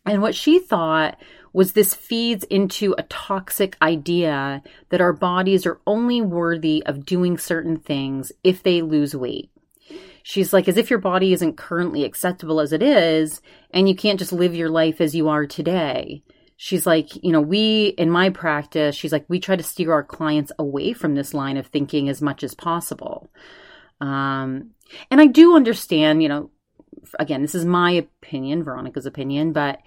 [0.07, 1.19] And what she thought
[1.53, 7.37] was this feeds into a toxic idea that our bodies are only worthy of doing
[7.37, 9.51] certain things if they lose weight.
[10.23, 13.41] She's like, as if your body isn't currently acceptable as it is,
[13.73, 16.23] and you can't just live your life as you are today
[16.63, 20.05] she's like, you know, we, in my practice, she's like, we try to steer our
[20.05, 23.31] clients away from this line of thinking as much as possible.
[23.99, 24.73] Um,
[25.11, 26.51] and I do understand, you know,
[27.19, 29.79] again, this is my opinion, Veronica's opinion, but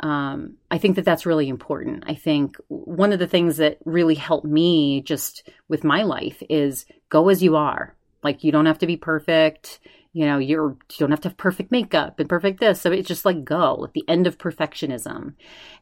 [0.00, 2.04] um, I think that that's really important.
[2.06, 6.86] I think one of the things that really helped me just with my life is
[7.10, 7.94] go as you are.
[8.24, 9.80] Like you don't have to be perfect.
[10.14, 12.80] You know, you're you don't have to have perfect makeup and perfect this.
[12.80, 15.34] So it's just like go at the end of perfectionism.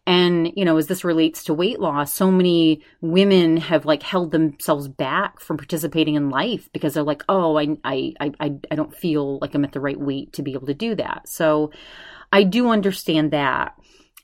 [0.06, 4.30] And, you know, as this relates to weight loss, so many women have like held
[4.30, 8.96] themselves back from participating in life because they're like, oh, I I I I don't
[8.96, 11.28] feel like I'm at the right weight to be able to do that.
[11.28, 11.72] So
[12.32, 13.74] I do understand that.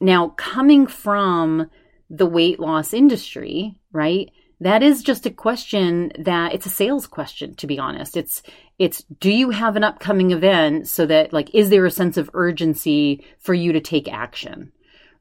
[0.01, 1.69] Now, coming from
[2.11, 4.31] the weight loss industry, right?
[4.61, 8.17] That is just a question that it's a sales question, to be honest.
[8.17, 8.43] It's,
[8.79, 12.31] it's, do you have an upcoming event so that like, is there a sense of
[12.35, 14.73] urgency for you to take action?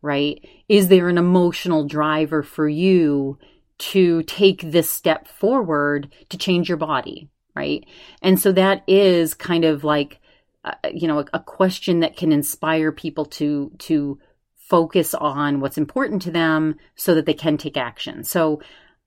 [0.01, 0.45] Right?
[0.69, 3.39] Is there an emotional driver for you
[3.77, 7.29] to take this step forward to change your body?
[7.55, 7.85] Right?
[8.21, 10.19] And so that is kind of like,
[10.63, 14.19] uh, you know, a, a question that can inspire people to, to
[14.55, 18.23] focus on what's important to them so that they can take action.
[18.23, 18.61] So,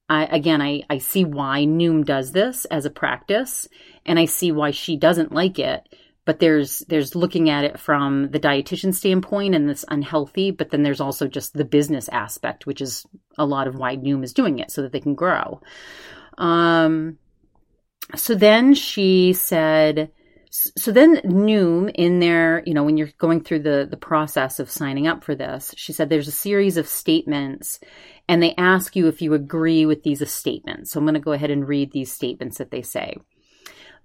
[0.08, 3.68] I, again, I, I see why Noom does this as a practice,
[4.06, 5.82] and I see why she doesn't like it.
[6.24, 10.50] But there's there's looking at it from the dietitian standpoint, and this unhealthy.
[10.50, 13.06] But then there's also just the business aspect, which is
[13.38, 15.60] a lot of why Noom is doing it so that they can grow.
[16.36, 17.18] Um,
[18.14, 20.10] so then she said,
[20.50, 24.70] so then Noom in there, you know, when you're going through the the process of
[24.70, 27.80] signing up for this, she said there's a series of statements
[28.28, 30.90] and they ask you if you agree with these statements.
[30.90, 33.16] So I'm going to go ahead and read these statements that they say.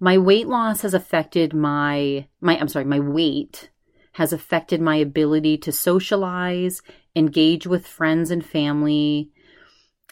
[0.00, 3.70] My weight loss has affected my my I'm sorry, my weight
[4.12, 6.82] has affected my ability to socialize,
[7.14, 9.30] engage with friends and family.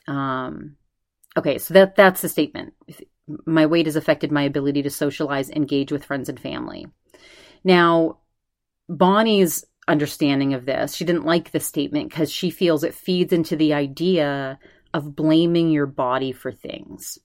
[0.07, 0.77] Um
[1.37, 2.75] okay, so that that's the statement
[3.47, 6.87] my weight has affected my ability to socialize, engage with friends and family.
[7.65, 8.19] Now,
[8.89, 13.57] Bonnie's understanding of this, she didn't like this statement because she feels it feeds into
[13.57, 14.59] the idea
[14.95, 17.19] of blaming your body for things.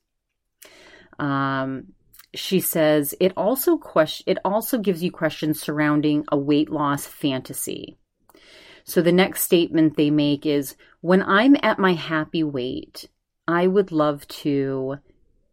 [1.20, 1.94] Um,
[2.34, 7.98] she says it also question it also gives you questions surrounding a weight loss fantasy.
[8.84, 13.10] So the next statement they make is when I'm at my happy weight,
[13.48, 14.98] I would love to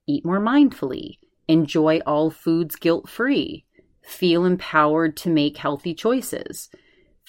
[0.06, 3.64] eat more mindfully, enjoy all foods guilt free,
[4.02, 6.68] feel empowered to make healthy choices,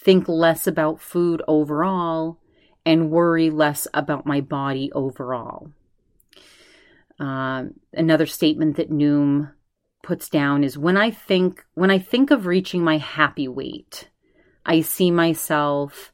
[0.06, 2.39] think less about food overall,
[2.86, 5.72] and worry less about my body overall.
[7.20, 9.51] Uh, another statement that Noom
[10.03, 14.10] puts down is when I think when I think of reaching my happy weight,
[14.64, 16.14] I see myself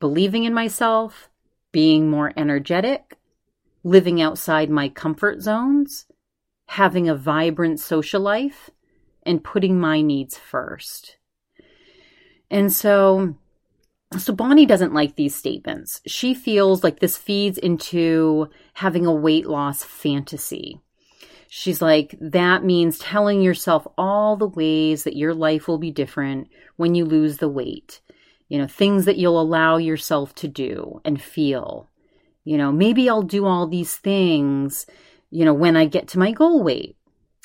[0.00, 1.28] believing in myself,
[1.72, 3.18] being more energetic,
[3.84, 6.06] living outside my comfort zones,
[6.66, 8.70] having a vibrant social life,
[9.24, 11.18] and putting my needs first.
[12.50, 13.36] And so,
[14.18, 16.00] so Bonnie doesn't like these statements.
[16.06, 20.80] She feels like this feeds into having a weight loss fantasy.
[21.48, 26.48] She's like, that means telling yourself all the ways that your life will be different
[26.76, 28.00] when you lose the weight.
[28.48, 31.90] You know, things that you'll allow yourself to do and feel
[32.44, 34.86] you know, maybe I'll do all these things,
[35.30, 36.96] you know, when I get to my goal weight.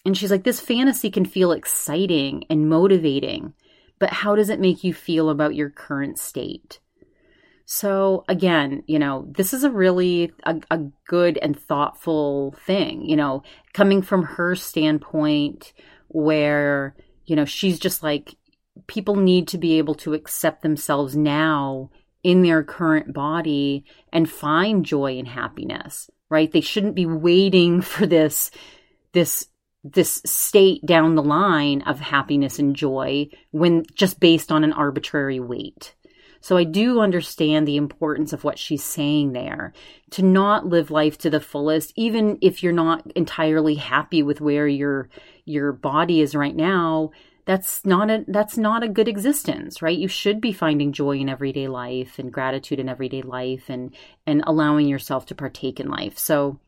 [0.05, 3.53] And she's like, this fantasy can feel exciting and motivating,
[4.05, 6.79] but how does it make you feel about your current state?
[7.65, 13.15] So again, you know, this is a really a, a, good and thoughtful thing, you
[13.15, 13.41] know,
[13.73, 15.73] coming from her standpoint
[16.09, 16.95] where,
[17.25, 18.35] you know, she's just like
[18.85, 21.89] people need to be able to accept themselves now
[22.21, 26.51] in their current body and find joy and happiness, right?
[26.51, 28.51] They shouldn't be waiting for this,
[29.13, 29.47] this,
[29.85, 35.39] this state down the line of happiness and joy when just based on an arbitrary
[35.39, 35.93] weight.
[36.41, 39.73] So I do understand the importance of what she's saying there.
[40.11, 44.67] To not live life to the fullest, even if you're not entirely happy with where
[44.67, 45.09] your,
[45.45, 47.11] your body is right now
[47.45, 49.97] that's not a that's not a good existence right?
[49.97, 53.93] You should be finding joy in everyday life and gratitude in everyday life and
[54.25, 56.17] and allowing yourself to partake in life.
[56.17, 56.59] So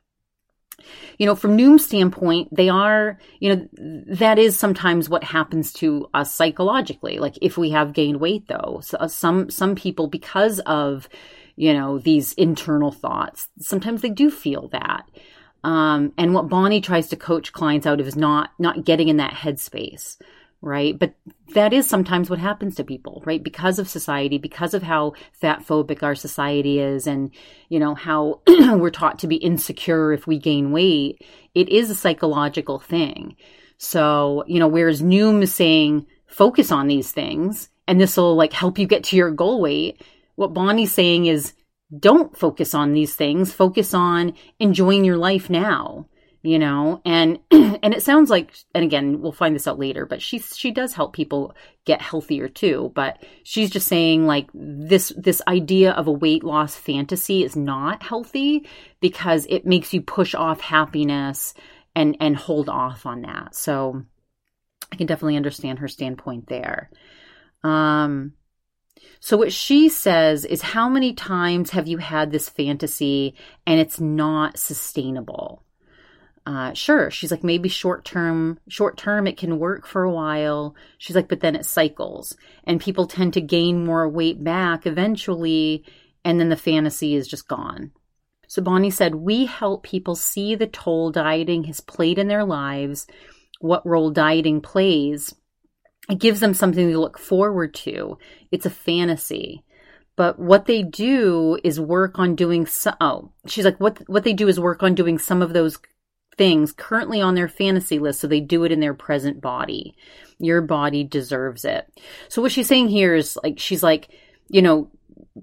[1.18, 3.68] you know from noom's standpoint they are you know
[4.08, 7.20] that is sometimes what happens to us psychologically.
[7.20, 11.10] Like if we have gained weight though so uh, some some people because of
[11.56, 15.10] you know these internal thoughts sometimes they do feel that.
[15.64, 19.18] Um, and what bonnie tries to coach clients out of is not not getting in
[19.18, 20.18] that headspace
[20.62, 20.98] right?
[20.98, 21.14] But
[21.54, 23.44] that is sometimes what happens to people, right?
[23.44, 27.32] Because of society, because of how fat phobic our society is, and,
[27.70, 31.22] you know, how we're taught to be insecure if we gain weight,
[31.54, 33.36] it is a psychological thing.
[33.78, 38.54] So, you know, whereas Noom is saying, focus on these things, and this will like
[38.54, 40.04] help you get to your goal weight.
[40.36, 41.54] what Bonnie's saying is
[41.98, 46.08] don't focus on these things, focus on enjoying your life now
[46.48, 47.02] you know?
[47.04, 50.72] And and it sounds like and again we'll find this out later but she she
[50.72, 56.08] does help people get healthier too but she's just saying like this this idea of
[56.08, 58.68] a weight loss fantasy is not healthy
[59.00, 61.54] because it makes you push off happiness
[61.96, 63.56] and and hold off on that.
[63.56, 64.04] So
[64.92, 66.90] i can definitely understand her standpoint there.
[67.64, 68.34] Um
[69.20, 73.36] so what she says is how many times have you had this fantasy
[73.66, 75.64] and it's not sustainable
[76.48, 77.12] uh, sure.
[77.12, 80.76] She's like, maybe short term, short term, it can work for a while.
[80.98, 85.84] She's like, but then it cycles and people tend to gain more weight back eventually.
[86.24, 87.92] And then the fantasy is just gone.
[88.48, 93.08] So Bonnie said, we help people see the toll dieting has played in their lives,
[93.60, 95.36] what role dieting plays.
[96.10, 98.18] It gives them something to look forward to.
[98.52, 99.66] It's a fantasy
[100.16, 104.34] but what they do is work on doing so oh she's like what what they
[104.34, 105.78] do is work on doing some of those
[106.38, 109.96] things currently on their fantasy list so they do it in their present body.
[110.40, 111.88] Your body deserves it.
[112.30, 114.10] So what she's saying here is like she's like,
[114.50, 114.92] you know,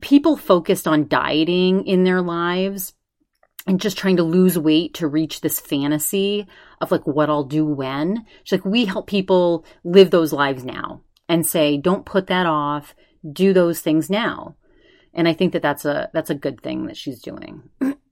[0.01, 2.95] people focused on dieting in their lives
[3.67, 6.47] and just trying to lose weight to reach this fantasy
[6.81, 8.27] of like what I'll do when.
[8.45, 12.95] She's like, we help people live those lives now and say, don't put that off,
[13.31, 14.57] do those things now.
[15.15, 17.71] And I think that that's a that's a good thing that she's doing.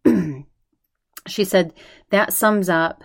[1.27, 1.73] she said
[2.11, 3.05] that sums up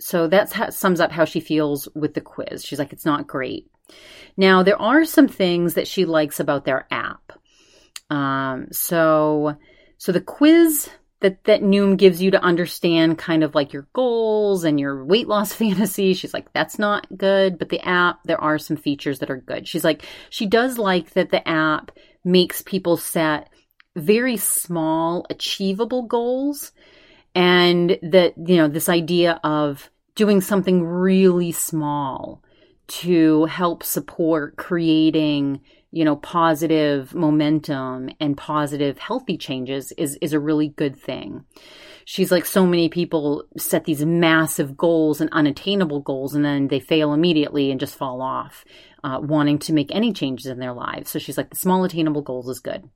[0.00, 3.26] so that's how, sums up how she feels with the quiz she's like it's not
[3.26, 3.70] great
[4.36, 7.32] now there are some things that she likes about their app
[8.10, 9.56] um, so
[9.98, 10.88] so the quiz
[11.20, 15.26] that that Noom gives you to understand kind of like your goals and your weight
[15.26, 16.14] loss fantasy.
[16.14, 17.58] She's like, that's not good.
[17.58, 19.66] But the app, there are some features that are good.
[19.66, 21.90] She's like, she does like that the app
[22.24, 23.48] makes people set
[23.98, 26.72] very small, achievable goals.
[27.34, 32.42] And that, you know, this idea of doing something really small
[32.88, 40.40] to help support creating, you know, positive momentum and positive healthy changes is, is a
[40.40, 41.44] really good thing.
[42.06, 46.80] She's like, so many people set these massive goals and unattainable goals and then they
[46.80, 48.64] fail immediately and just fall off,
[49.04, 51.10] uh, wanting to make any changes in their lives.
[51.10, 52.88] So she's like, the small attainable goals is good.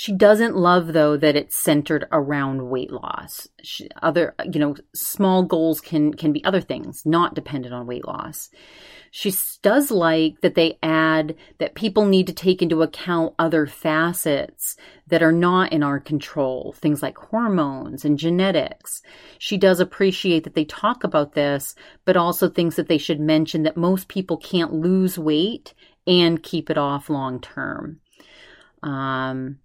[0.00, 3.48] She doesn't love though that it's centered around weight loss.
[3.64, 8.06] She, other, you know, small goals can can be other things, not dependent on weight
[8.06, 8.48] loss.
[9.10, 14.76] She does like that they add that people need to take into account other facets
[15.08, 19.02] that are not in our control, things like hormones and genetics.
[19.38, 21.74] She does appreciate that they talk about this,
[22.04, 25.74] but also thinks that they should mention that most people can't lose weight
[26.06, 27.98] and keep it off long term.
[28.84, 29.58] Um,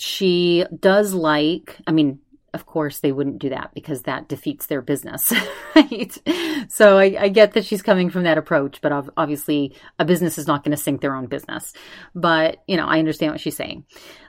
[0.00, 2.20] she does like, I mean,
[2.52, 5.32] of course they wouldn't do that because that defeats their business,
[5.76, 6.18] right?
[6.68, 10.46] So I, I, get that she's coming from that approach, but obviously a business is
[10.46, 11.72] not going to sink their own business.
[12.14, 13.84] But you know, I understand what she's saying.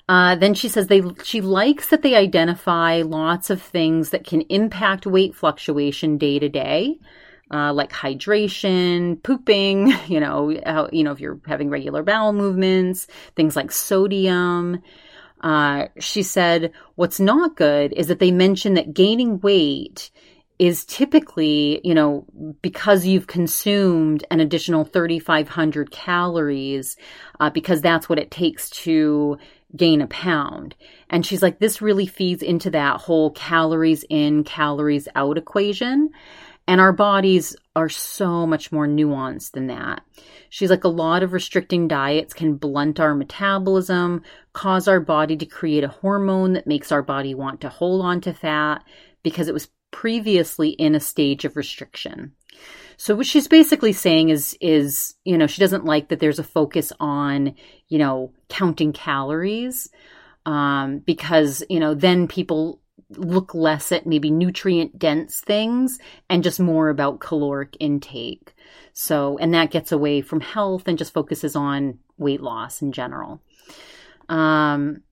[0.07, 4.41] Uh, then she says they she likes that they identify lots of things that can
[4.41, 6.99] impact weight fluctuation day to day.
[7.53, 13.07] Uh, like hydration, pooping, you know, how, you know, if you're having regular bowel movements,
[13.35, 14.81] things like sodium,
[15.41, 20.11] uh, she said, What's not good is that they mention that gaining weight
[20.59, 22.23] is typically, you know,
[22.61, 26.97] because you've consumed an additional 3,500 calories,
[27.39, 29.39] uh, because that's what it takes to
[29.75, 30.75] gain a pound.
[31.09, 36.11] And she's like, this really feeds into that whole calories in, calories out equation.
[36.67, 40.03] And our bodies are so much more nuanced than that.
[40.49, 45.45] She's like, a lot of restricting diets can blunt our metabolism, cause our body to
[45.45, 48.83] create a hormone that makes our body want to hold on to fat
[49.23, 52.33] because it was previously in a stage of restriction.
[52.97, 56.43] So what she's basically saying is is, you know, she doesn't like that there's a
[56.43, 57.55] focus on,
[57.87, 59.89] you know, counting calories
[60.45, 62.80] um, because, you know, then people
[63.17, 65.99] look less at maybe nutrient dense things
[66.29, 68.53] and just more about caloric intake.
[68.93, 73.41] So, and that gets away from health and just focuses on weight loss in general.
[74.29, 75.03] Um,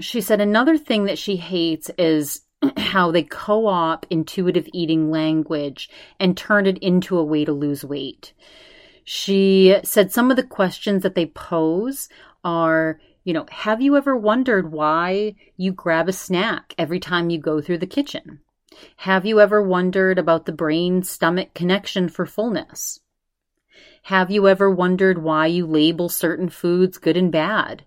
[0.00, 2.42] she said another thing that she hates is
[2.76, 7.84] how they co op intuitive eating language and turn it into a way to lose
[7.84, 8.32] weight.
[9.04, 12.08] She said some of the questions that they pose
[12.44, 17.38] are you know, have you ever wondered why you grab a snack every time you
[17.38, 18.40] go through the kitchen?
[18.96, 23.00] Have you ever wondered about the brain stomach connection for fullness?
[24.04, 27.84] Have you ever wondered why you label certain foods good and bad?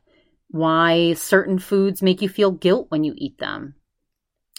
[0.51, 3.73] Why certain foods make you feel guilt when you eat them?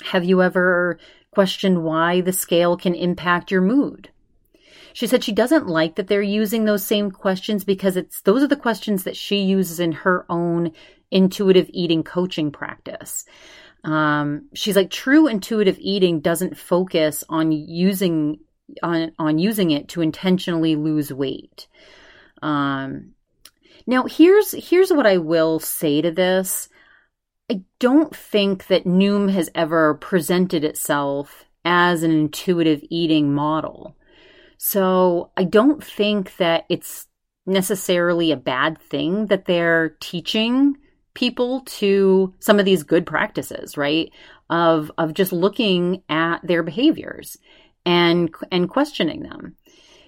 [0.06, 0.98] Have you ever
[1.30, 4.10] questioned why the scale can impact your mood?
[4.94, 8.48] She said she doesn't like that they're using those same questions because it's those are
[8.48, 10.72] the questions that she uses in her own
[11.10, 13.24] intuitive eating coaching practice.
[13.84, 18.38] Um, she's like true intuitive eating doesn't focus on using
[18.82, 21.66] on on using it to intentionally lose weight.
[22.40, 23.12] Um,
[23.86, 26.68] now here's here's what I will say to this.
[27.50, 33.96] I don't think that Noom has ever presented itself as an intuitive eating model.
[34.64, 37.08] So I don't think that it's
[37.46, 40.76] necessarily a bad thing that they're teaching
[41.14, 44.12] people to some of these good practices, right?
[44.48, 47.36] Of of just looking at their behaviors
[47.84, 49.56] and and questioning them.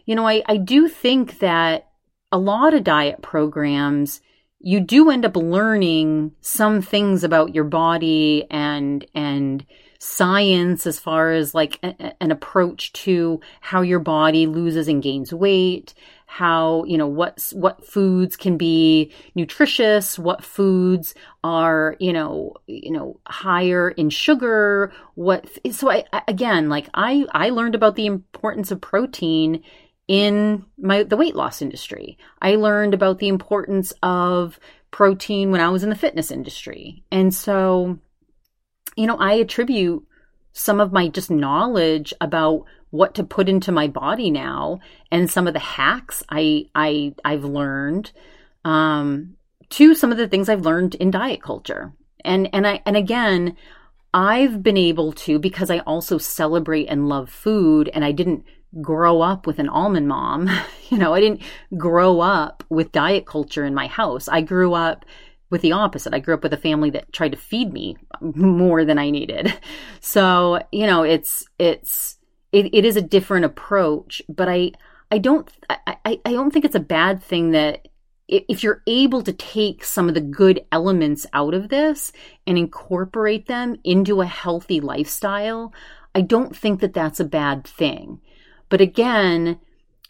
[0.06, 1.88] You know, I, I do think that
[2.30, 4.20] a lot of diet programs
[4.60, 9.66] you do end up learning some things about your body and and
[10.04, 15.32] science as far as like a, an approach to how your body loses and gains
[15.32, 15.94] weight
[16.26, 22.90] how you know what what foods can be nutritious what foods are you know you
[22.90, 28.70] know higher in sugar what so I again like I I learned about the importance
[28.70, 29.62] of protein
[30.06, 32.18] in my the weight loss industry.
[32.42, 37.04] I learned about the importance of protein when I was in the fitness industry.
[37.10, 37.98] And so
[38.96, 40.06] you know, I attribute
[40.52, 44.78] some of my just knowledge about what to put into my body now
[45.10, 48.12] and some of the hacks I I I've learned
[48.64, 49.36] um,
[49.70, 51.92] to some of the things I've learned in diet culture.
[52.24, 53.56] And and I and again,
[54.14, 58.44] I've been able to because I also celebrate and love food and I didn't
[58.80, 60.48] grow up with an almond mom.
[60.88, 61.42] you know, I didn't
[61.76, 64.28] grow up with diet culture in my house.
[64.28, 65.04] I grew up
[65.50, 66.14] with the opposite.
[66.14, 69.52] I grew up with a family that tried to feed me more than I needed.
[70.00, 72.18] So, you know, it's it's
[72.52, 74.72] it, it is a different approach, but I
[75.10, 77.88] I don't I, I, don't think it's a bad thing that
[78.28, 82.12] if you're able to take some of the good elements out of this
[82.46, 85.72] and incorporate them into a healthy lifestyle,
[86.14, 88.20] I don't think that that's a bad thing.
[88.68, 89.58] But again,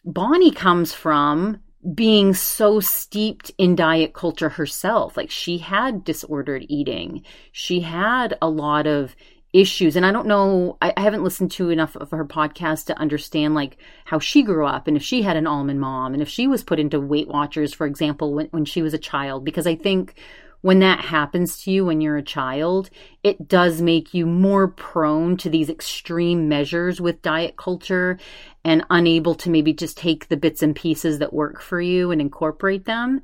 [0.05, 1.61] Bonnie comes from
[1.93, 5.17] being so steeped in diet culture herself.
[5.17, 7.23] Like she had disordered eating.
[7.53, 9.15] She had a lot of
[9.53, 9.95] issues.
[9.95, 13.55] And I don't know, I, I, haven't listened to enough of her podcast to understand
[13.55, 16.49] like how she grew up and if she had an almond mom and if she
[16.49, 19.45] was put into Weight Watchers, for example, when, when she was a child.
[19.45, 20.15] Because I think
[20.65, 22.89] when that happens to you when you're a child,
[23.23, 28.19] it does make you more prone to these extreme measures with diet culture
[28.65, 32.19] and unable to maybe just take the bits and pieces that work for you and
[32.19, 33.21] incorporate them.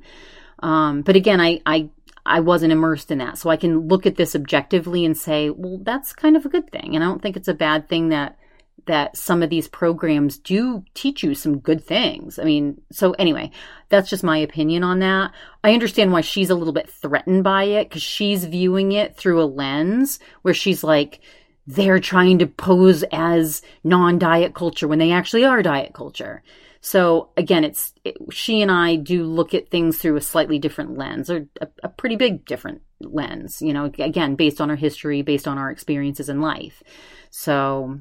[0.59, 1.89] Um, but again, I, I
[2.27, 3.39] I wasn't immersed in that.
[3.39, 6.69] So I can look at this objectively and say, well, that's kind of a good
[6.69, 6.93] thing.
[6.93, 8.37] And I don't think it's a bad thing that
[8.85, 12.39] that some of these programs do teach you some good things.
[12.39, 13.51] I mean, so anyway,
[13.89, 15.31] that's just my opinion on that.
[15.63, 19.41] I understand why she's a little bit threatened by it because she's viewing it through
[19.41, 21.19] a lens where she's like,
[21.67, 26.43] they're trying to pose as non diet culture when they actually are diet culture.
[26.81, 30.97] So again, it's it, she and I do look at things through a slightly different
[30.97, 35.21] lens or a, a pretty big different lens, you know, again, based on our history,
[35.21, 36.81] based on our experiences in life.
[37.29, 37.99] So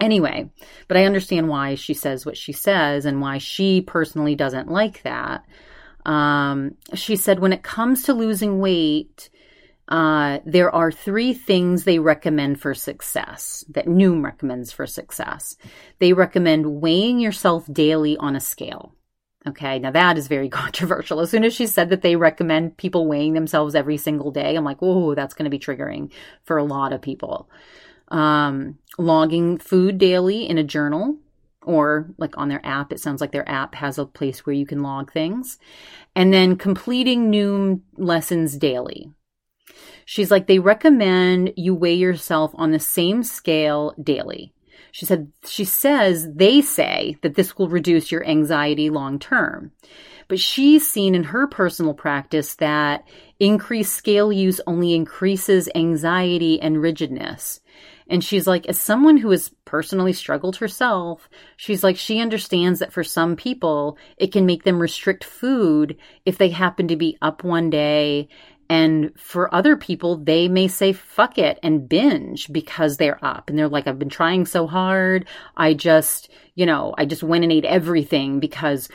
[0.00, 0.50] Anyway,
[0.88, 5.02] but I understand why she says what she says and why she personally doesn't like
[5.02, 5.44] that.
[6.04, 9.30] Um, she said, when it comes to losing weight,
[9.88, 15.56] uh, there are three things they recommend for success that Noom recommends for success.
[16.00, 18.94] They recommend weighing yourself daily on a scale.
[19.46, 21.20] Okay, now that is very controversial.
[21.20, 24.64] As soon as she said that they recommend people weighing themselves every single day, I'm
[24.64, 26.10] like, oh, that's going to be triggering
[26.44, 27.48] for a lot of people
[28.08, 31.16] um, logging food daily in a journal
[31.62, 32.92] or like on their app.
[32.92, 35.58] It sounds like their app has a place where you can log things.
[36.14, 39.10] And then completing Noom lessons daily.
[40.04, 44.52] She's like, they recommend you weigh yourself on the same scale daily.
[44.92, 49.72] She said, she says, they say that this will reduce your anxiety long term.
[50.28, 53.04] But she's seen in her personal practice that
[53.40, 57.60] increased scale use only increases anxiety and rigidness.
[58.08, 62.92] And she's like, as someone who has personally struggled herself, she's like, she understands that
[62.92, 65.96] for some people, it can make them restrict food
[66.26, 68.28] if they happen to be up one day
[68.70, 73.58] And for other people, they may say fuck it and binge because they're up and
[73.58, 75.26] they're like, I've been trying so hard.
[75.56, 78.88] I just, you know, I just went and ate everything because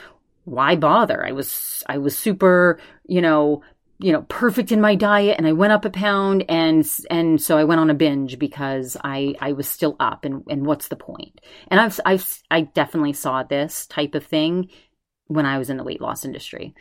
[0.46, 1.26] why bother?
[1.26, 3.62] I was, I was super, you know,
[4.02, 7.58] you know, perfect in my diet and I went up a pound and, and so
[7.58, 10.96] I went on a binge because I, I was still up and, and what's the
[10.96, 11.42] point?
[11.68, 14.70] And I've, I've, I definitely saw this type of thing
[15.28, 16.74] when I was in the weight loss industry.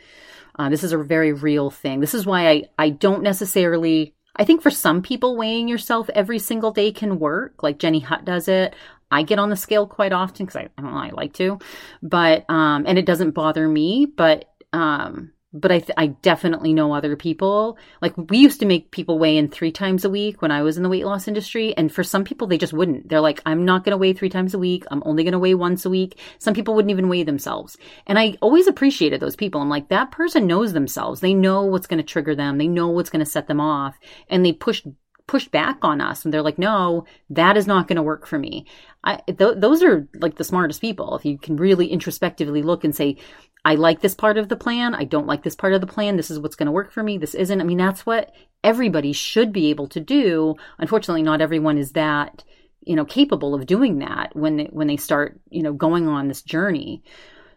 [0.57, 1.99] Uh, this is a very real thing.
[1.99, 6.39] This is why I, I don't necessarily, I think for some people, weighing yourself every
[6.39, 7.61] single day can work.
[7.61, 8.73] Like Jenny Hutt does it.
[9.11, 11.59] I get on the scale quite often because I, I don't know, I like to,
[12.01, 16.93] but, um, and it doesn't bother me, but, um, but I, th- I definitely know
[16.93, 17.77] other people.
[18.01, 20.77] Like we used to make people weigh in three times a week when I was
[20.77, 21.75] in the weight loss industry.
[21.75, 23.09] And for some people, they just wouldn't.
[23.09, 24.85] They're like, I'm not going to weigh three times a week.
[24.91, 26.19] I'm only going to weigh once a week.
[26.37, 27.77] Some people wouldn't even weigh themselves.
[28.05, 29.59] And I always appreciated those people.
[29.59, 31.21] I'm like, that person knows themselves.
[31.21, 32.57] They know what's going to trigger them.
[32.57, 33.97] They know what's going to set them off.
[34.29, 34.85] And they pushed
[35.29, 38.39] pushed back on us and they're like no that is not going to work for
[38.39, 38.65] me
[39.03, 42.95] I, th- those are like the smartest people if you can really introspectively look and
[42.95, 43.17] say
[43.65, 44.95] I like this part of the plan.
[44.95, 46.15] I don't like this part of the plan.
[46.15, 47.17] This is what's going to work for me.
[47.17, 47.59] This isn't.
[47.59, 50.55] I mean, that's what everybody should be able to do.
[50.77, 52.43] Unfortunately, not everyone is that,
[52.81, 56.27] you know, capable of doing that when they, when they start, you know, going on
[56.27, 57.03] this journey.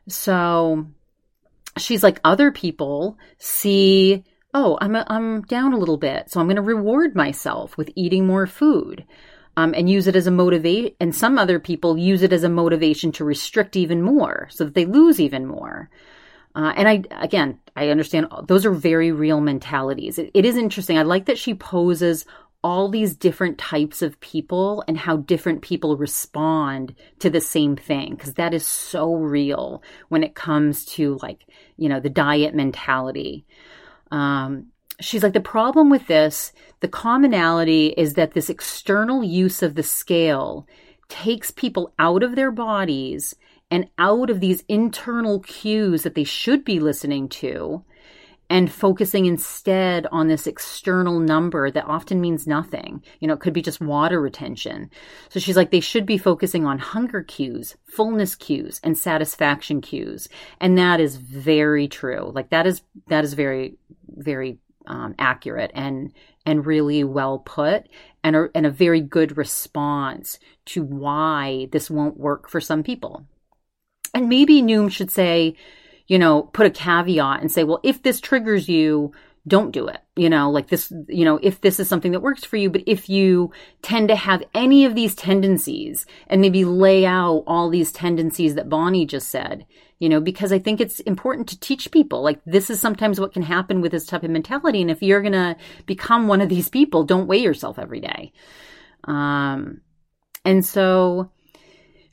[0.08, 0.86] So
[1.78, 4.24] she's like other people see,
[4.54, 7.90] oh, I'm a, I'm down a little bit, so I'm going to reward myself with
[7.94, 9.04] eating more food
[9.56, 10.96] um, and use it as a motivate.
[11.00, 14.74] And some other people use it as a motivation to restrict even more so that
[14.74, 15.90] they lose even more.
[16.54, 20.18] Uh, and I, again, I understand those are very real mentalities.
[20.18, 20.98] It, it is interesting.
[20.98, 22.26] I like that she poses
[22.64, 28.14] all these different types of people and how different people respond to the same thing
[28.14, 31.44] because that is so real when it comes to like
[31.76, 33.44] you know the diet mentality
[34.12, 34.66] um,
[35.00, 39.82] she's like, the problem with this, the commonality is that this external use of the
[39.82, 40.68] scale
[41.08, 43.34] takes people out of their bodies
[43.70, 47.82] and out of these internal cues that they should be listening to
[48.52, 53.02] and focusing instead on this external number that often means nothing.
[53.18, 54.90] You know, it could be just water retention.
[55.30, 60.28] So she's like, they should be focusing on hunger cues, fullness cues, and satisfaction cues.
[60.60, 62.30] And that is very true.
[62.34, 66.12] Like that is, that is very, very um, accurate and
[66.44, 67.88] and really well put
[68.22, 73.24] and a, and a very good response to why this won't work for some people.
[74.12, 75.54] And maybe Noom should say,
[76.06, 79.12] you know, put a caveat and say, well, if this triggers you,
[79.46, 79.98] don't do it.
[80.14, 82.84] You know, like this, you know, if this is something that works for you, but
[82.86, 83.50] if you
[83.82, 88.68] tend to have any of these tendencies and maybe lay out all these tendencies that
[88.68, 89.66] Bonnie just said,
[89.98, 93.32] you know, because I think it's important to teach people like this is sometimes what
[93.32, 94.80] can happen with this type of mentality.
[94.80, 98.32] And if you're going to become one of these people, don't weigh yourself every day.
[99.04, 99.80] Um,
[100.44, 101.30] and so,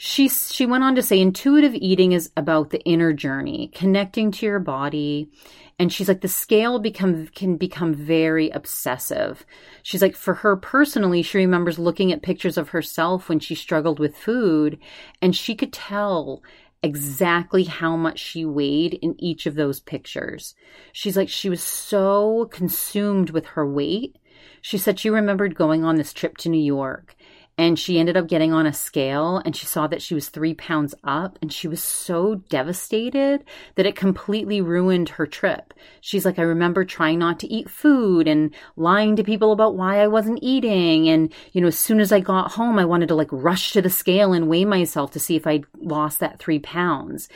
[0.02, 4.46] she she went on to say intuitive eating is about the inner journey connecting to
[4.46, 5.30] your body.
[5.78, 9.46] And she's like the scale become can become very obsessive.
[9.84, 14.00] She's like for her personally she remembers looking at pictures of herself when she struggled
[14.00, 14.80] with food
[15.22, 16.44] and she could tell
[16.82, 20.56] exactly how much she weighed in each of those pictures.
[20.94, 24.16] She's like she was so consumed with her weight.
[24.62, 27.18] She said she remembered going on this trip to New York
[27.60, 30.54] and she ended up getting on a scale and she saw that she was three
[30.54, 33.44] pounds up and she was so devastated
[33.76, 35.74] that it completely ruined her trip.
[36.00, 40.00] She's like, I remember trying not to eat food and lying to people about why
[40.00, 41.10] I wasn't eating.
[41.10, 43.82] And, you know, as soon as I got home, I wanted to like rush to
[43.82, 47.28] the scale and weigh myself to see if I'd lost that three pounds.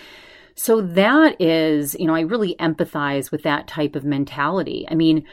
[0.55, 4.87] So that is, you know, I really empathize with that type of mentality.
[4.89, 5.25] I mean,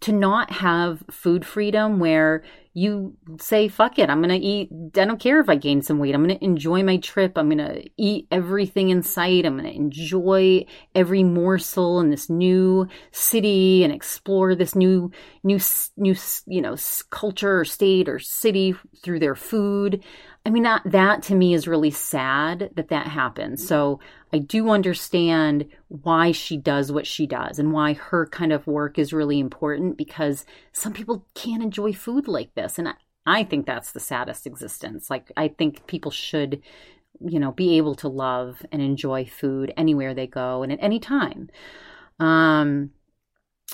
[0.00, 2.42] to not have food freedom where
[2.76, 4.68] you say, fuck it, I'm going to eat.
[4.96, 6.12] I don't care if I gain some weight.
[6.12, 7.38] I'm going to enjoy my trip.
[7.38, 9.46] I'm going to eat everything in sight.
[9.46, 15.12] I'm going to enjoy every morsel in this new city and explore this new,
[15.44, 15.60] new,
[15.96, 16.16] new,
[16.46, 16.76] you know,
[17.10, 20.02] culture or state or city through their food.
[20.44, 23.66] I mean, that, that to me is really sad that that happens.
[23.66, 24.00] So
[24.34, 28.98] I do understand why she does what she does and why her kind of work
[28.98, 32.76] is really important because some people can't enjoy food like this.
[32.76, 35.08] And I, I think that's the saddest existence.
[35.08, 36.62] Like, I think people should,
[37.24, 40.98] you know, be able to love and enjoy food anywhere they go and at any
[40.98, 41.48] time.
[42.18, 42.90] Um,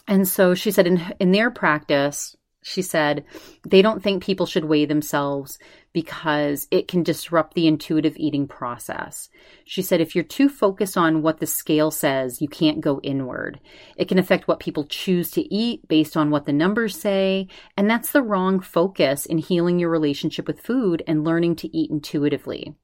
[0.06, 3.24] and so she said in, in their practice, She said
[3.66, 5.58] they don't think people should weigh themselves
[5.94, 9.30] because it can disrupt the intuitive eating process.
[9.64, 13.60] She said if you're too focused on what the scale says, you can't go inward.
[13.96, 17.48] It can affect what people choose to eat based on what the numbers say,
[17.78, 21.90] and that's the wrong focus in healing your relationship with food and learning to eat
[21.90, 22.74] intuitively.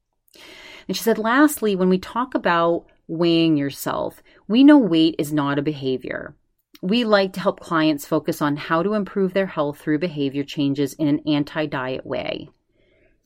[0.87, 5.59] And she said, lastly, when we talk about weighing yourself, we know weight is not
[5.59, 6.35] a behavior.
[6.81, 10.93] We like to help clients focus on how to improve their health through behavior changes
[10.93, 12.49] in an anti diet way.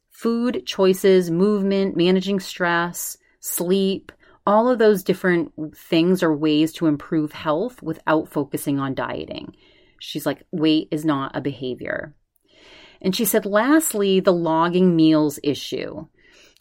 [0.10, 4.12] Food choices, movement, managing stress, sleep,
[4.46, 9.56] all of those different things are ways to improve health without focusing on dieting.
[10.00, 12.16] She's like, weight is not a behavior.
[13.02, 16.08] And she said, lastly, the logging meals issue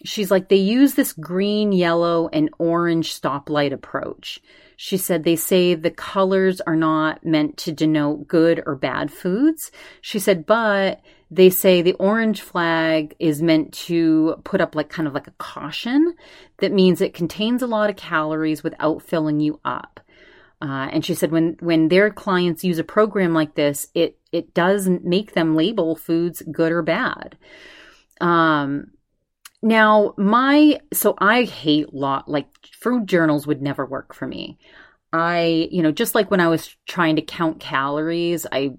[0.05, 4.41] she's like, they use this green, yellow, and orange stoplight approach.
[4.77, 9.71] She said they say the colors are not meant to denote good or bad foods.
[10.01, 15.07] She said, but they say the orange flag is meant to put up like kind
[15.07, 16.15] of like a caution
[16.59, 20.01] that means it contains a lot of calories without filling you up.
[20.63, 24.53] Uh, and she said when when their clients use a program like this, it it
[24.55, 27.39] does make them label foods good or bad.
[28.21, 28.91] Um,
[29.63, 34.59] now, my so I hate lot like food journals would never work for me.
[35.13, 38.77] I, you know, just like when I was trying to count calories, I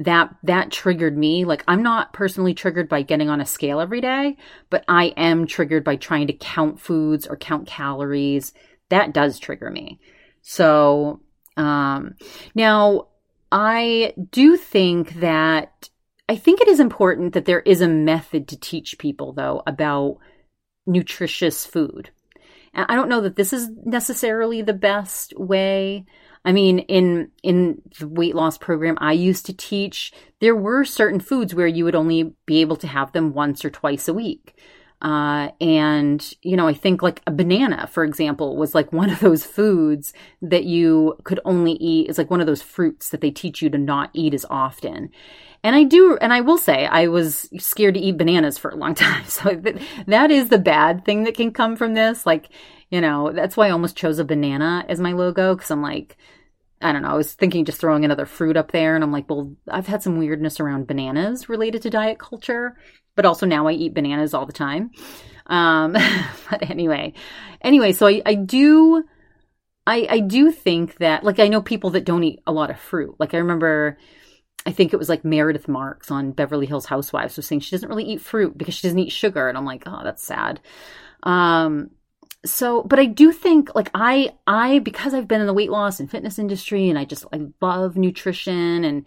[0.00, 1.44] that that triggered me.
[1.44, 4.36] Like I'm not personally triggered by getting on a scale every day,
[4.70, 8.52] but I am triggered by trying to count foods or count calories.
[8.88, 10.00] That does trigger me.
[10.42, 11.20] So,
[11.56, 12.16] um
[12.56, 13.08] now
[13.52, 15.90] I do think that
[16.28, 20.18] I think it is important that there is a method to teach people, though, about
[20.86, 22.10] nutritious food.
[22.72, 26.04] And I don't know that this is necessarily the best way.
[26.44, 31.20] I mean, in in the weight loss program I used to teach, there were certain
[31.20, 34.58] foods where you would only be able to have them once or twice a week.
[35.00, 39.20] Uh, and, you know, I think like a banana, for example, was like one of
[39.20, 42.08] those foods that you could only eat.
[42.08, 45.10] It's like one of those fruits that they teach you to not eat as often.
[45.64, 48.76] And I do, and I will say, I was scared to eat bananas for a
[48.76, 49.24] long time.
[49.24, 49.60] So
[50.06, 52.26] that is the bad thing that can come from this.
[52.26, 52.50] Like,
[52.90, 56.18] you know, that's why I almost chose a banana as my logo because I'm like,
[56.82, 57.08] I don't know.
[57.08, 60.02] I was thinking just throwing another fruit up there, and I'm like, well, I've had
[60.02, 62.76] some weirdness around bananas related to diet culture,
[63.16, 64.90] but also now I eat bananas all the time.
[65.46, 65.92] Um,
[66.50, 67.14] but anyway,
[67.62, 69.02] anyway, so I, I do,
[69.86, 72.78] I, I do think that, like, I know people that don't eat a lot of
[72.78, 73.14] fruit.
[73.18, 73.96] Like, I remember
[74.66, 77.88] I think it was like Meredith Marks on Beverly Hills Housewives was saying she doesn't
[77.88, 79.48] really eat fruit because she doesn't eat sugar.
[79.48, 80.60] And I'm like, oh, that's sad.
[81.22, 81.90] Um,
[82.46, 86.00] so, but I do think like I, I, because I've been in the weight loss
[86.00, 89.06] and fitness industry and I just, I love nutrition and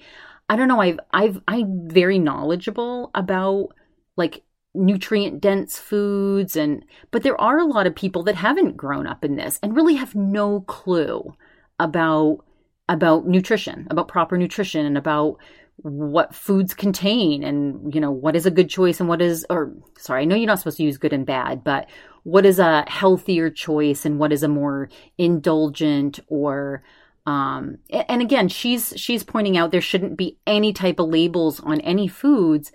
[0.50, 3.70] I don't know, I've, I've, I'm very knowledgeable about
[4.16, 4.44] like
[4.74, 9.24] nutrient dense foods and, but there are a lot of people that haven't grown up
[9.24, 11.36] in this and really have no clue
[11.80, 12.44] about
[12.90, 15.38] about nutrition, about proper nutrition and about
[15.82, 19.72] what foods contain and you know what is a good choice and what is or
[19.98, 21.88] sorry i know you're not supposed to use good and bad but
[22.24, 26.82] what is a healthier choice and what is a more indulgent or
[27.28, 31.80] um and again she's she's pointing out there shouldn't be any type of labels on
[31.82, 32.72] any foods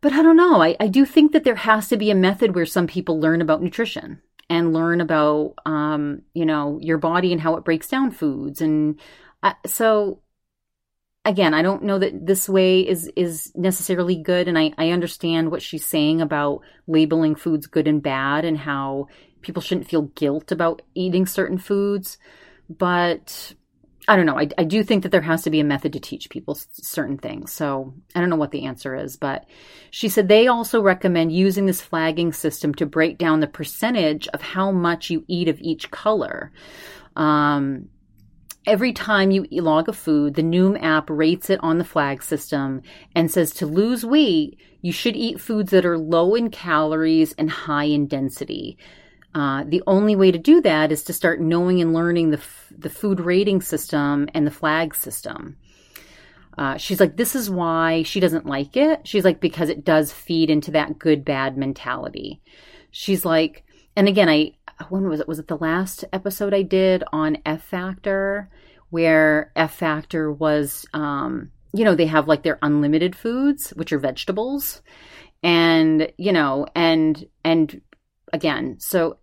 [0.00, 0.62] but i don't know.
[0.62, 3.40] I, I do think that there has to be a method where some people learn
[3.42, 8.10] about nutrition and learn about um, you know your body and how it breaks down
[8.10, 8.60] foods.
[8.60, 9.00] And
[9.42, 10.20] uh, so
[11.24, 14.48] again i don't know that this way is is necessarily good.
[14.48, 19.08] And I, I understand what she's saying about labeling foods good and bad and how
[19.42, 22.18] people shouldn't feel guilt about eating certain foods.
[22.68, 23.54] But
[24.08, 24.38] I don't know.
[24.38, 27.18] I, I do think that there has to be a method to teach people certain
[27.18, 27.52] things.
[27.52, 29.46] So I don't know what the answer is, but
[29.90, 34.42] she said they also recommend using this flagging system to break down the percentage of
[34.42, 36.52] how much you eat of each color.
[37.16, 37.88] Um,
[38.64, 42.82] every time you log a food, the Noom app rates it on the flag system
[43.14, 47.50] and says to lose weight, you should eat foods that are low in calories and
[47.50, 48.78] high in density.
[49.36, 52.72] Uh, the only way to do that is to start knowing and learning the, f-
[52.78, 55.58] the food rating system and the flag system.
[56.56, 59.06] Uh, she's like, this is why she doesn't like it.
[59.06, 62.40] She's like, because it does feed into that good bad mentality.
[62.90, 63.62] She's like,
[63.94, 64.54] and again, I,
[64.88, 65.28] when was it?
[65.28, 68.48] Was it the last episode I did on F Factor,
[68.88, 73.98] where F Factor was, um, you know, they have like their unlimited foods, which are
[73.98, 74.80] vegetables.
[75.42, 77.82] And, you know, and, and
[78.32, 79.18] again, so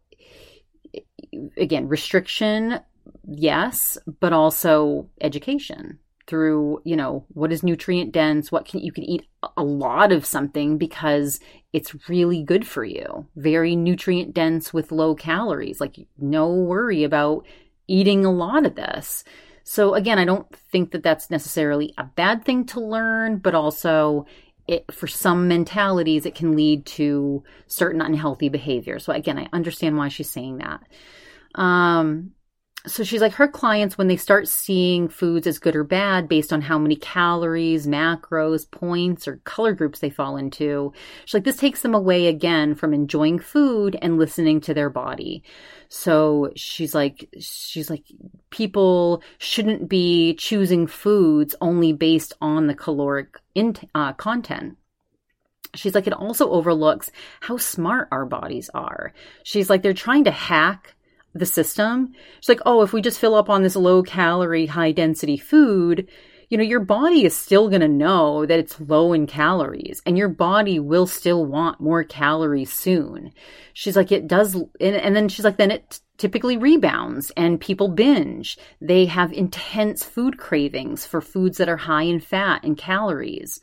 [1.57, 2.79] again, restriction,
[3.27, 9.03] yes, but also education through, you know, what is nutrient dense, what can you can
[9.03, 9.25] eat
[9.57, 11.39] a lot of something because
[11.73, 13.27] it's really good for you.
[13.35, 15.81] Very nutrient dense with low calories.
[15.81, 17.45] Like no worry about
[17.87, 19.23] eating a lot of this.
[19.63, 24.25] So again, I don't think that that's necessarily a bad thing to learn, but also
[24.67, 28.99] it, for some mentalities, it can lead to certain unhealthy behavior.
[28.99, 30.81] So again, I understand why she's saying that.
[31.55, 32.31] Um,
[32.85, 36.51] so she's like her clients when they start seeing foods as good or bad based
[36.51, 40.91] on how many calories macros points or color groups they fall into
[41.23, 45.43] she's like this takes them away again from enjoying food and listening to their body
[45.87, 48.03] so she's like she's like
[48.49, 54.77] people shouldn't be choosing foods only based on the caloric in, uh, content
[55.75, 57.09] She's like, it also overlooks
[57.41, 59.11] how smart our bodies are.
[59.41, 60.95] She's like, they're trying to hack
[61.33, 62.13] the system.
[62.37, 66.07] It's like, oh, if we just fill up on this low calorie, high density food,
[66.49, 70.17] you know, your body is still going to know that it's low in calories and
[70.17, 73.31] your body will still want more calories soon.
[73.73, 74.53] She's like, it does.
[74.53, 78.59] And, and then she's like, then it typically rebounds and people binge.
[78.79, 83.59] They have intense food cravings for foods that are high in fat and calories.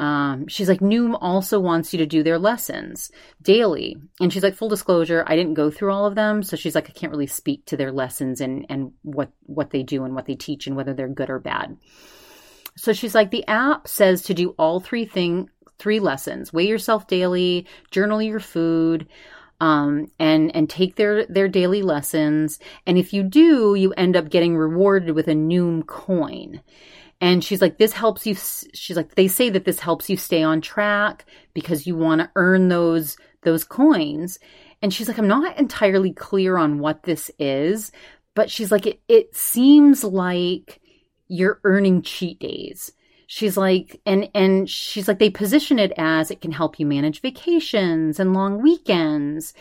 [0.00, 3.98] Um, she's like, Noom also wants you to do their lessons daily.
[4.18, 6.42] And she's like, full disclosure, I didn't go through all of them.
[6.42, 9.82] So she's like, I can't really speak to their lessons and, and what, what they
[9.82, 11.76] do and what they teach and whether they're good or bad.
[12.78, 17.06] So she's like, the app says to do all three thing, three lessons, weigh yourself
[17.06, 19.06] daily, journal your food,
[19.60, 22.58] um, and and take their their daily lessons.
[22.86, 26.62] And if you do, you end up getting rewarded with a Noom coin.
[27.20, 28.34] And she's like, this helps you.
[28.34, 32.30] She's like, they say that this helps you stay on track because you want to
[32.36, 34.38] earn those, those coins.
[34.82, 37.92] And she's like, I'm not entirely clear on what this is,
[38.34, 40.80] but she's like, it, it seems like
[41.28, 42.92] you're earning cheat days.
[43.26, 47.20] She's like, and, and she's like, they position it as it can help you manage
[47.20, 49.54] vacations and long weekends.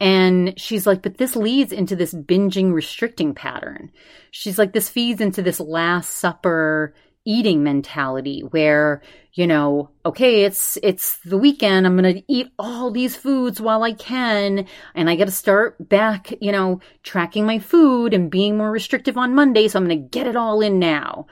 [0.00, 3.90] And she's like, but this leads into this binging restricting pattern.
[4.30, 6.94] She's like, this feeds into this last supper
[7.24, 9.02] eating mentality where,
[9.34, 11.84] you know, okay, it's, it's the weekend.
[11.84, 14.66] I'm going to eat all these foods while I can.
[14.94, 19.18] And I got to start back, you know, tracking my food and being more restrictive
[19.18, 19.68] on Monday.
[19.68, 21.26] So I'm going to get it all in now.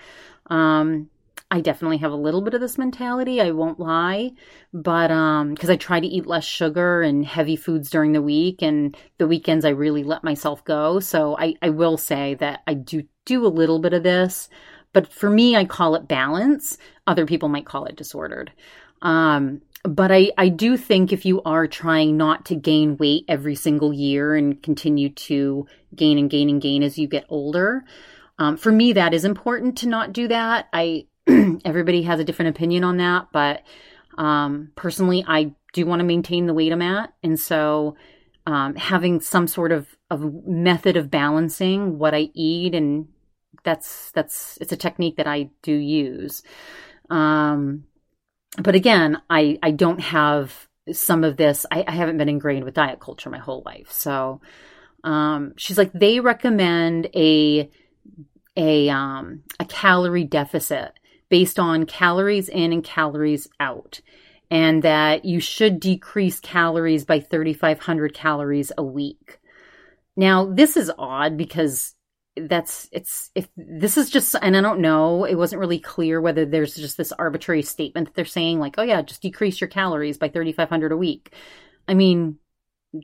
[0.50, 1.08] Um,
[1.50, 4.32] I definitely have a little bit of this mentality, I won't lie,
[4.72, 8.62] but um because I try to eat less sugar and heavy foods during the week
[8.62, 10.98] and the weekends I really let myself go.
[11.00, 14.48] So I I will say that I do do a little bit of this,
[14.92, 16.78] but for me I call it balance.
[17.06, 18.52] Other people might call it disordered.
[19.02, 23.54] Um but I, I do think if you are trying not to gain weight every
[23.54, 27.84] single year and continue to gain and gain and gain as you get older,
[28.38, 30.66] um, for me that is important to not do that.
[30.72, 31.06] I
[31.64, 33.62] everybody has a different opinion on that, but
[34.18, 37.96] um, personally, I do want to maintain the weight I'm at, and so
[38.46, 43.08] um, having some sort of, of method of balancing what I eat and
[43.66, 46.42] that's that's it's a technique that I do use.
[47.10, 47.84] Um,
[48.58, 51.66] but again, I I don't have some of this.
[51.70, 54.40] I, I haven't been ingrained with diet culture my whole life, so
[55.04, 57.68] um, she's like they recommend a
[58.56, 60.92] a um, a calorie deficit
[61.28, 64.00] based on calories in and calories out,
[64.50, 69.38] and that you should decrease calories by 3,500 calories a week.
[70.16, 71.94] Now, this is odd because
[72.36, 76.44] that's it's if this is just and I don't know, it wasn't really clear whether
[76.44, 80.18] there's just this arbitrary statement that they're saying like, "Oh yeah, just decrease your calories
[80.18, 81.32] by 3500 a week."
[81.88, 82.38] I mean,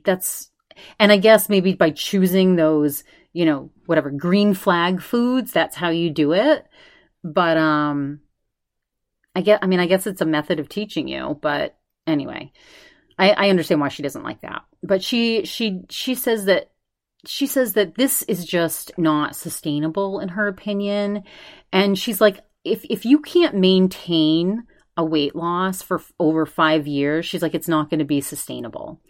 [0.05, 0.51] that's
[0.99, 3.03] and I guess maybe by choosing those,
[3.33, 6.65] you know, whatever green flag foods, that's how you do it.
[7.23, 8.21] But um
[9.35, 12.51] I get I mean I guess it's a method of teaching you, but anyway.
[13.17, 14.63] I, I understand why she doesn't like that.
[14.81, 16.71] But she she she says that
[17.25, 21.23] she says that this is just not sustainable in her opinion.
[21.71, 24.63] And she's like, if if you can't maintain
[24.97, 29.01] a weight loss for over five years, she's like, it's not going to be sustainable.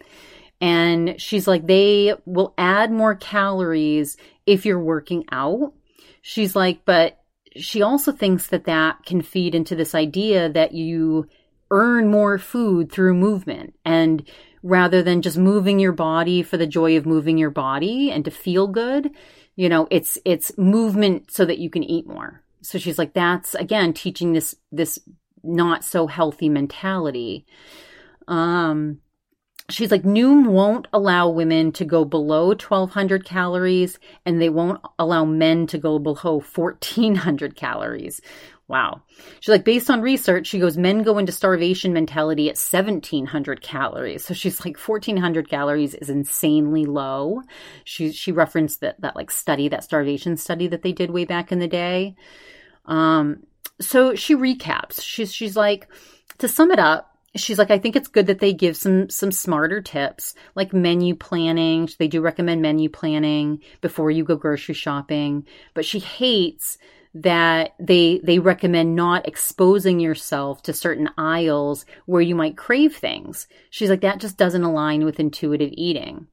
[0.60, 4.16] And she's like, they will add more calories
[4.46, 5.74] if you're working out.
[6.22, 7.20] She's like, but
[7.56, 11.26] she also thinks that that can feed into this idea that you
[11.70, 13.74] earn more food through movement.
[13.84, 14.28] And
[14.62, 18.30] rather than just moving your body for the joy of moving your body and to
[18.30, 19.10] feel good
[19.56, 22.42] you know it's it's movement so that you can eat more.
[22.62, 24.98] So she's like that's again teaching this this
[25.42, 27.46] not so healthy mentality.
[28.26, 29.00] Um
[29.70, 35.24] she's like Noom won't allow women to go below 1200 calories and they won't allow
[35.24, 38.20] men to go below 1400 calories.
[38.66, 39.02] Wow.
[39.40, 44.24] She's like based on research, she goes men go into starvation mentality at 1700 calories.
[44.24, 47.42] So she's like 1400 calories is insanely low.
[47.84, 51.52] She she referenced that that like study, that starvation study that they did way back
[51.52, 52.16] in the day.
[52.86, 53.44] Um
[53.80, 55.02] so she recaps.
[55.02, 55.88] She's she's like
[56.38, 59.32] to sum it up, she's like i think it's good that they give some some
[59.32, 61.88] smarter tips like menu planning.
[61.98, 65.46] They do recommend menu planning before you go grocery shopping.
[65.72, 66.78] But she hates
[67.14, 73.46] that they they recommend not exposing yourself to certain aisles where you might crave things.
[73.70, 76.26] She's like that just doesn't align with intuitive eating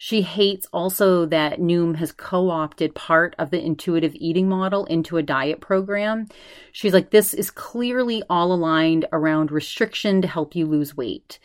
[0.00, 5.16] she hates also that Noom has co opted part of the intuitive eating model into
[5.16, 6.28] a diet program.
[6.70, 11.40] She's like, this is clearly all aligned around restriction to help you lose weight.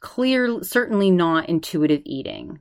[0.00, 2.60] Clear, certainly not intuitive eating.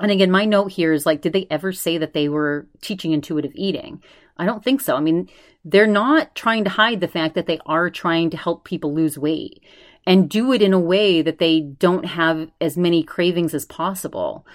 [0.00, 3.12] And again, my note here is like, did they ever say that they were teaching
[3.12, 4.02] intuitive eating?
[4.38, 4.96] I don't think so.
[4.96, 5.28] I mean,
[5.62, 9.18] they're not trying to hide the fact that they are trying to help people lose
[9.18, 9.62] weight
[10.06, 14.46] and do it in a way that they don't have as many cravings as possible.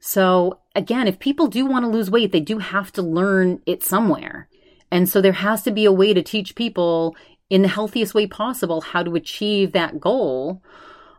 [0.00, 3.84] So again, if people do want to lose weight, they do have to learn it
[3.84, 4.48] somewhere.
[4.90, 7.16] And so there has to be a way to teach people
[7.48, 10.62] in the healthiest way possible how to achieve that goal.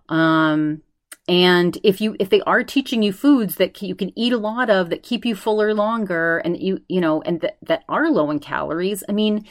[0.09, 0.81] Um,
[1.27, 4.69] and if you if they are teaching you foods that you can eat a lot
[4.69, 8.29] of that keep you fuller longer and you you know and that that are low
[8.29, 9.45] in calories, I mean,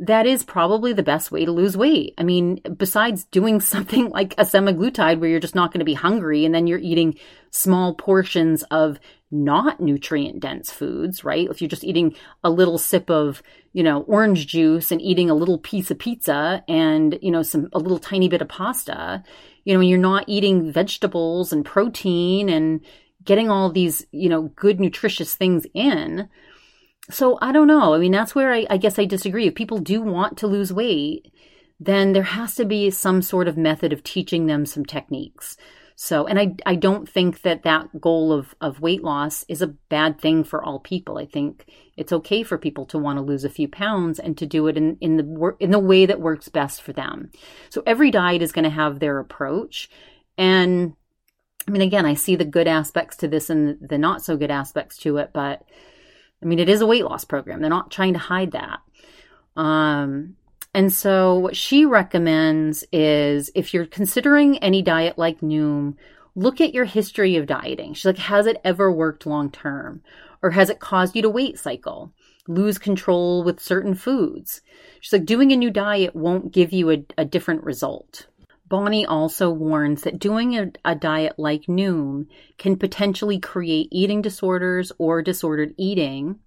[0.00, 2.14] that is probably the best way to lose weight.
[2.18, 5.94] I mean, besides doing something like a semaglutide where you're just not going to be
[5.94, 7.16] hungry and then you're eating
[7.50, 9.00] small portions of
[9.30, 11.48] not nutrient dense foods, right?
[11.50, 13.42] If you're just eating a little sip of,
[13.72, 17.68] you know, orange juice and eating a little piece of pizza and, you know, some,
[17.72, 19.22] a little tiny bit of pasta,
[19.64, 22.80] you know, when you're not eating vegetables and protein and
[23.24, 26.28] getting all these, you know, good nutritious things in,
[27.10, 27.94] so I don't know.
[27.94, 29.46] I mean, that's where I, I guess I disagree.
[29.46, 31.32] If people do want to lose weight,
[31.80, 35.56] then there has to be some sort of method of teaching them some techniques.
[36.00, 39.66] So, and I, I don't think that that goal of, of weight loss is a
[39.66, 41.18] bad thing for all people.
[41.18, 41.66] I think
[41.96, 44.76] it's okay for people to want to lose a few pounds and to do it
[44.76, 47.32] in, in the, in the way that works best for them.
[47.70, 49.90] So every diet is going to have their approach.
[50.36, 50.94] And
[51.66, 54.52] I mean, again, I see the good aspects to this and the not so good
[54.52, 55.64] aspects to it, but
[56.42, 57.60] I mean, it is a weight loss program.
[57.60, 58.80] They're not trying to hide that.
[59.56, 60.36] Um,
[60.74, 65.96] and so, what she recommends is if you're considering any diet like Noom,
[66.36, 67.94] look at your history of dieting.
[67.94, 70.02] She's like, has it ever worked long term?
[70.42, 72.12] Or has it caused you to weight cycle,
[72.46, 74.60] lose control with certain foods?
[75.00, 78.28] She's like, doing a new diet won't give you a, a different result.
[78.68, 82.26] Bonnie also warns that doing a, a, diet like Noom
[82.58, 86.40] can potentially create eating disorders or disordered eating.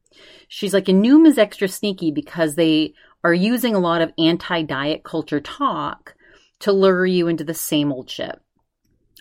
[0.48, 2.94] She's like, and Noom is extra sneaky because they
[3.24, 6.16] are using a lot of anti diet culture talk
[6.60, 8.40] to lure you into the same old shit.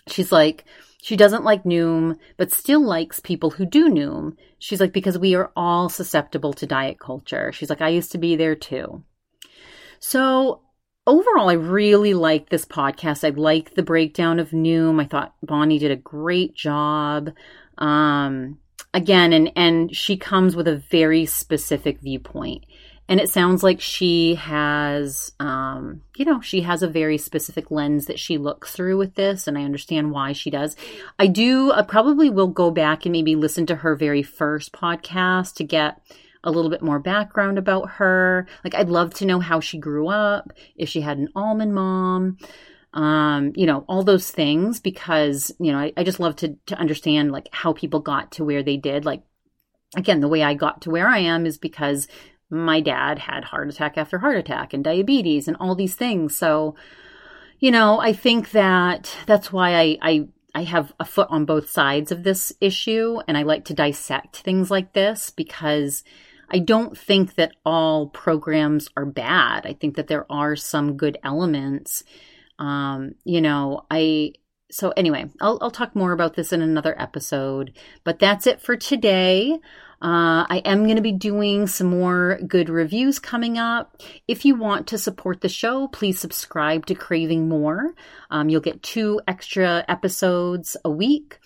[0.07, 0.65] She's like,
[1.01, 4.35] she doesn't like Noom, but still likes people who do Noom.
[4.59, 7.51] She's like, because we are all susceptible to diet culture.
[7.51, 9.03] She's like, I used to be there too.
[9.99, 10.61] So
[11.07, 13.25] overall, I really like this podcast.
[13.25, 15.01] I like the breakdown of Noom.
[15.01, 17.31] I thought Bonnie did a great job.
[17.77, 18.59] Um,
[18.93, 22.65] again, and and she comes with a very specific viewpoint.
[23.09, 28.05] And it sounds like she has, um, you know, she has a very specific lens
[28.05, 30.77] that she looks through with this, and I understand why she does.
[31.19, 35.55] I do, I probably will go back and maybe listen to her very first podcast
[35.55, 35.99] to get
[36.43, 38.47] a little bit more background about her.
[38.63, 42.37] Like, I'd love to know how she grew up, if she had an almond mom,
[42.93, 46.75] um, you know, all those things, because, you know, I, I just love to, to
[46.75, 49.05] understand like how people got to where they did.
[49.05, 49.23] Like,
[49.95, 52.07] again, the way I got to where I am is because
[52.49, 56.35] my dad had heart attack after heart attack and diabetes and all these things.
[56.35, 56.75] So,
[57.59, 61.69] you know, I think that that's why I, I I have a foot on both
[61.69, 66.03] sides of this issue and I like to dissect things like this because
[66.51, 69.65] I don't think that all programs are bad.
[69.65, 72.03] I think that there are some good elements.
[72.59, 74.33] Um, you know, I
[74.71, 78.75] so anyway, I'll, I'll talk more about this in another episode, but that's it for
[78.77, 79.59] today.
[80.01, 84.01] Uh, I am going to be doing some more good reviews coming up.
[84.27, 87.93] If you want to support the show, please subscribe to Craving More.
[88.31, 91.39] Um, you'll get two extra episodes a week.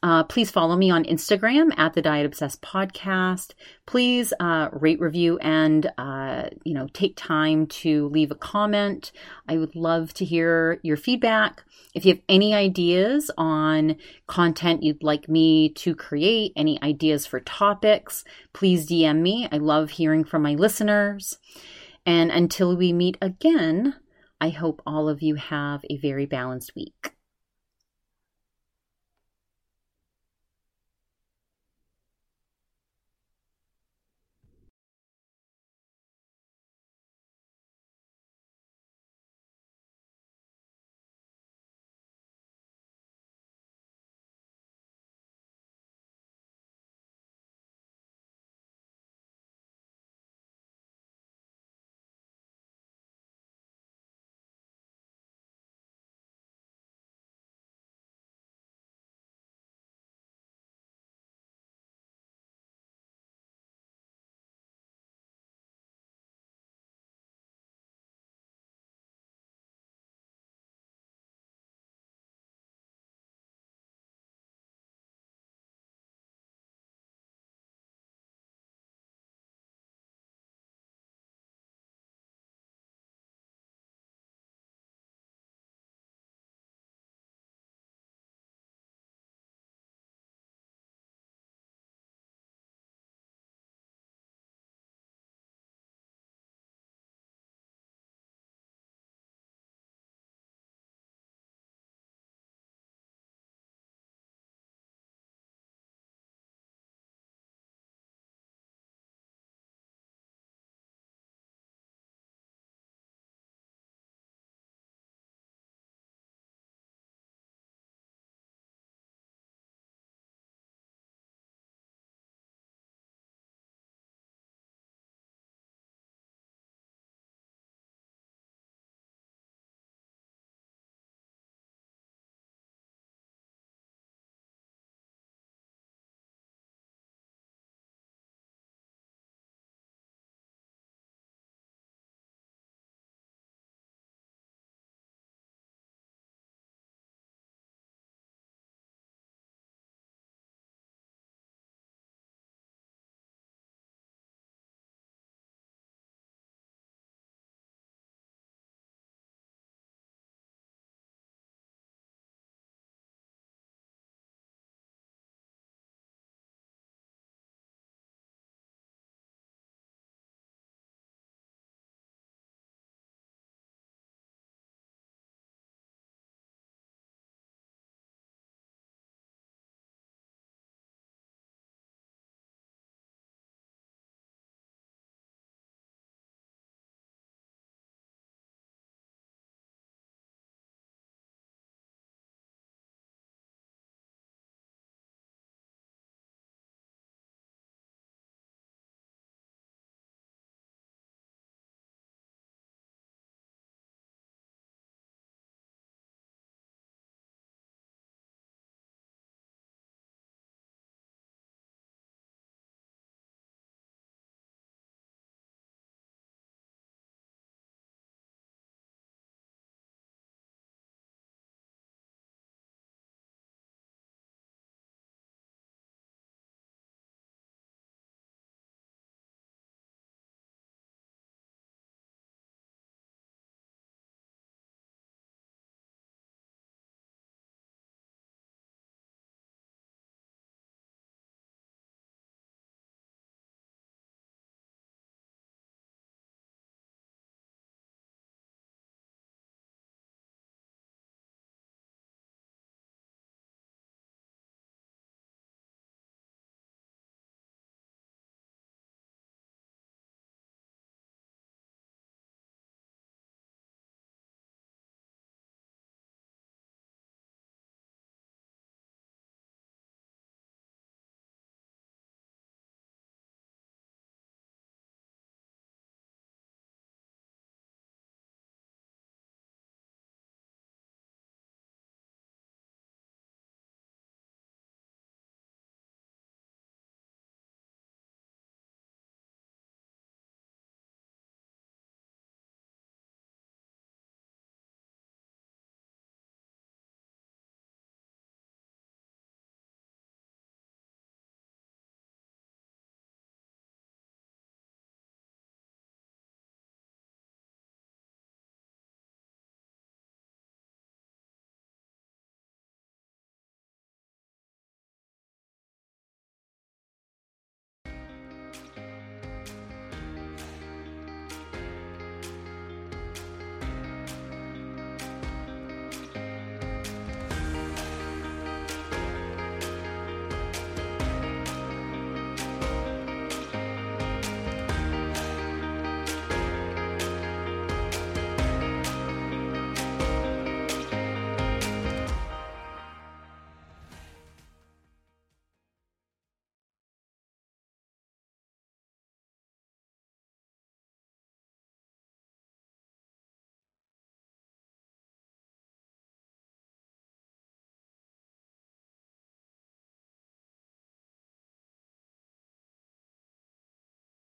[0.00, 3.54] Uh, please follow me on Instagram at the Diet Obsessed Podcast.
[3.84, 9.10] Please uh, rate, review, and uh, you know take time to leave a comment.
[9.48, 11.64] I would love to hear your feedback.
[11.94, 13.96] If you have any ideas on
[14.28, 19.48] content you'd like me to create, any ideas for topics, please DM me.
[19.50, 21.38] I love hearing from my listeners.
[22.06, 23.96] And until we meet again,
[24.40, 27.17] I hope all of you have a very balanced week.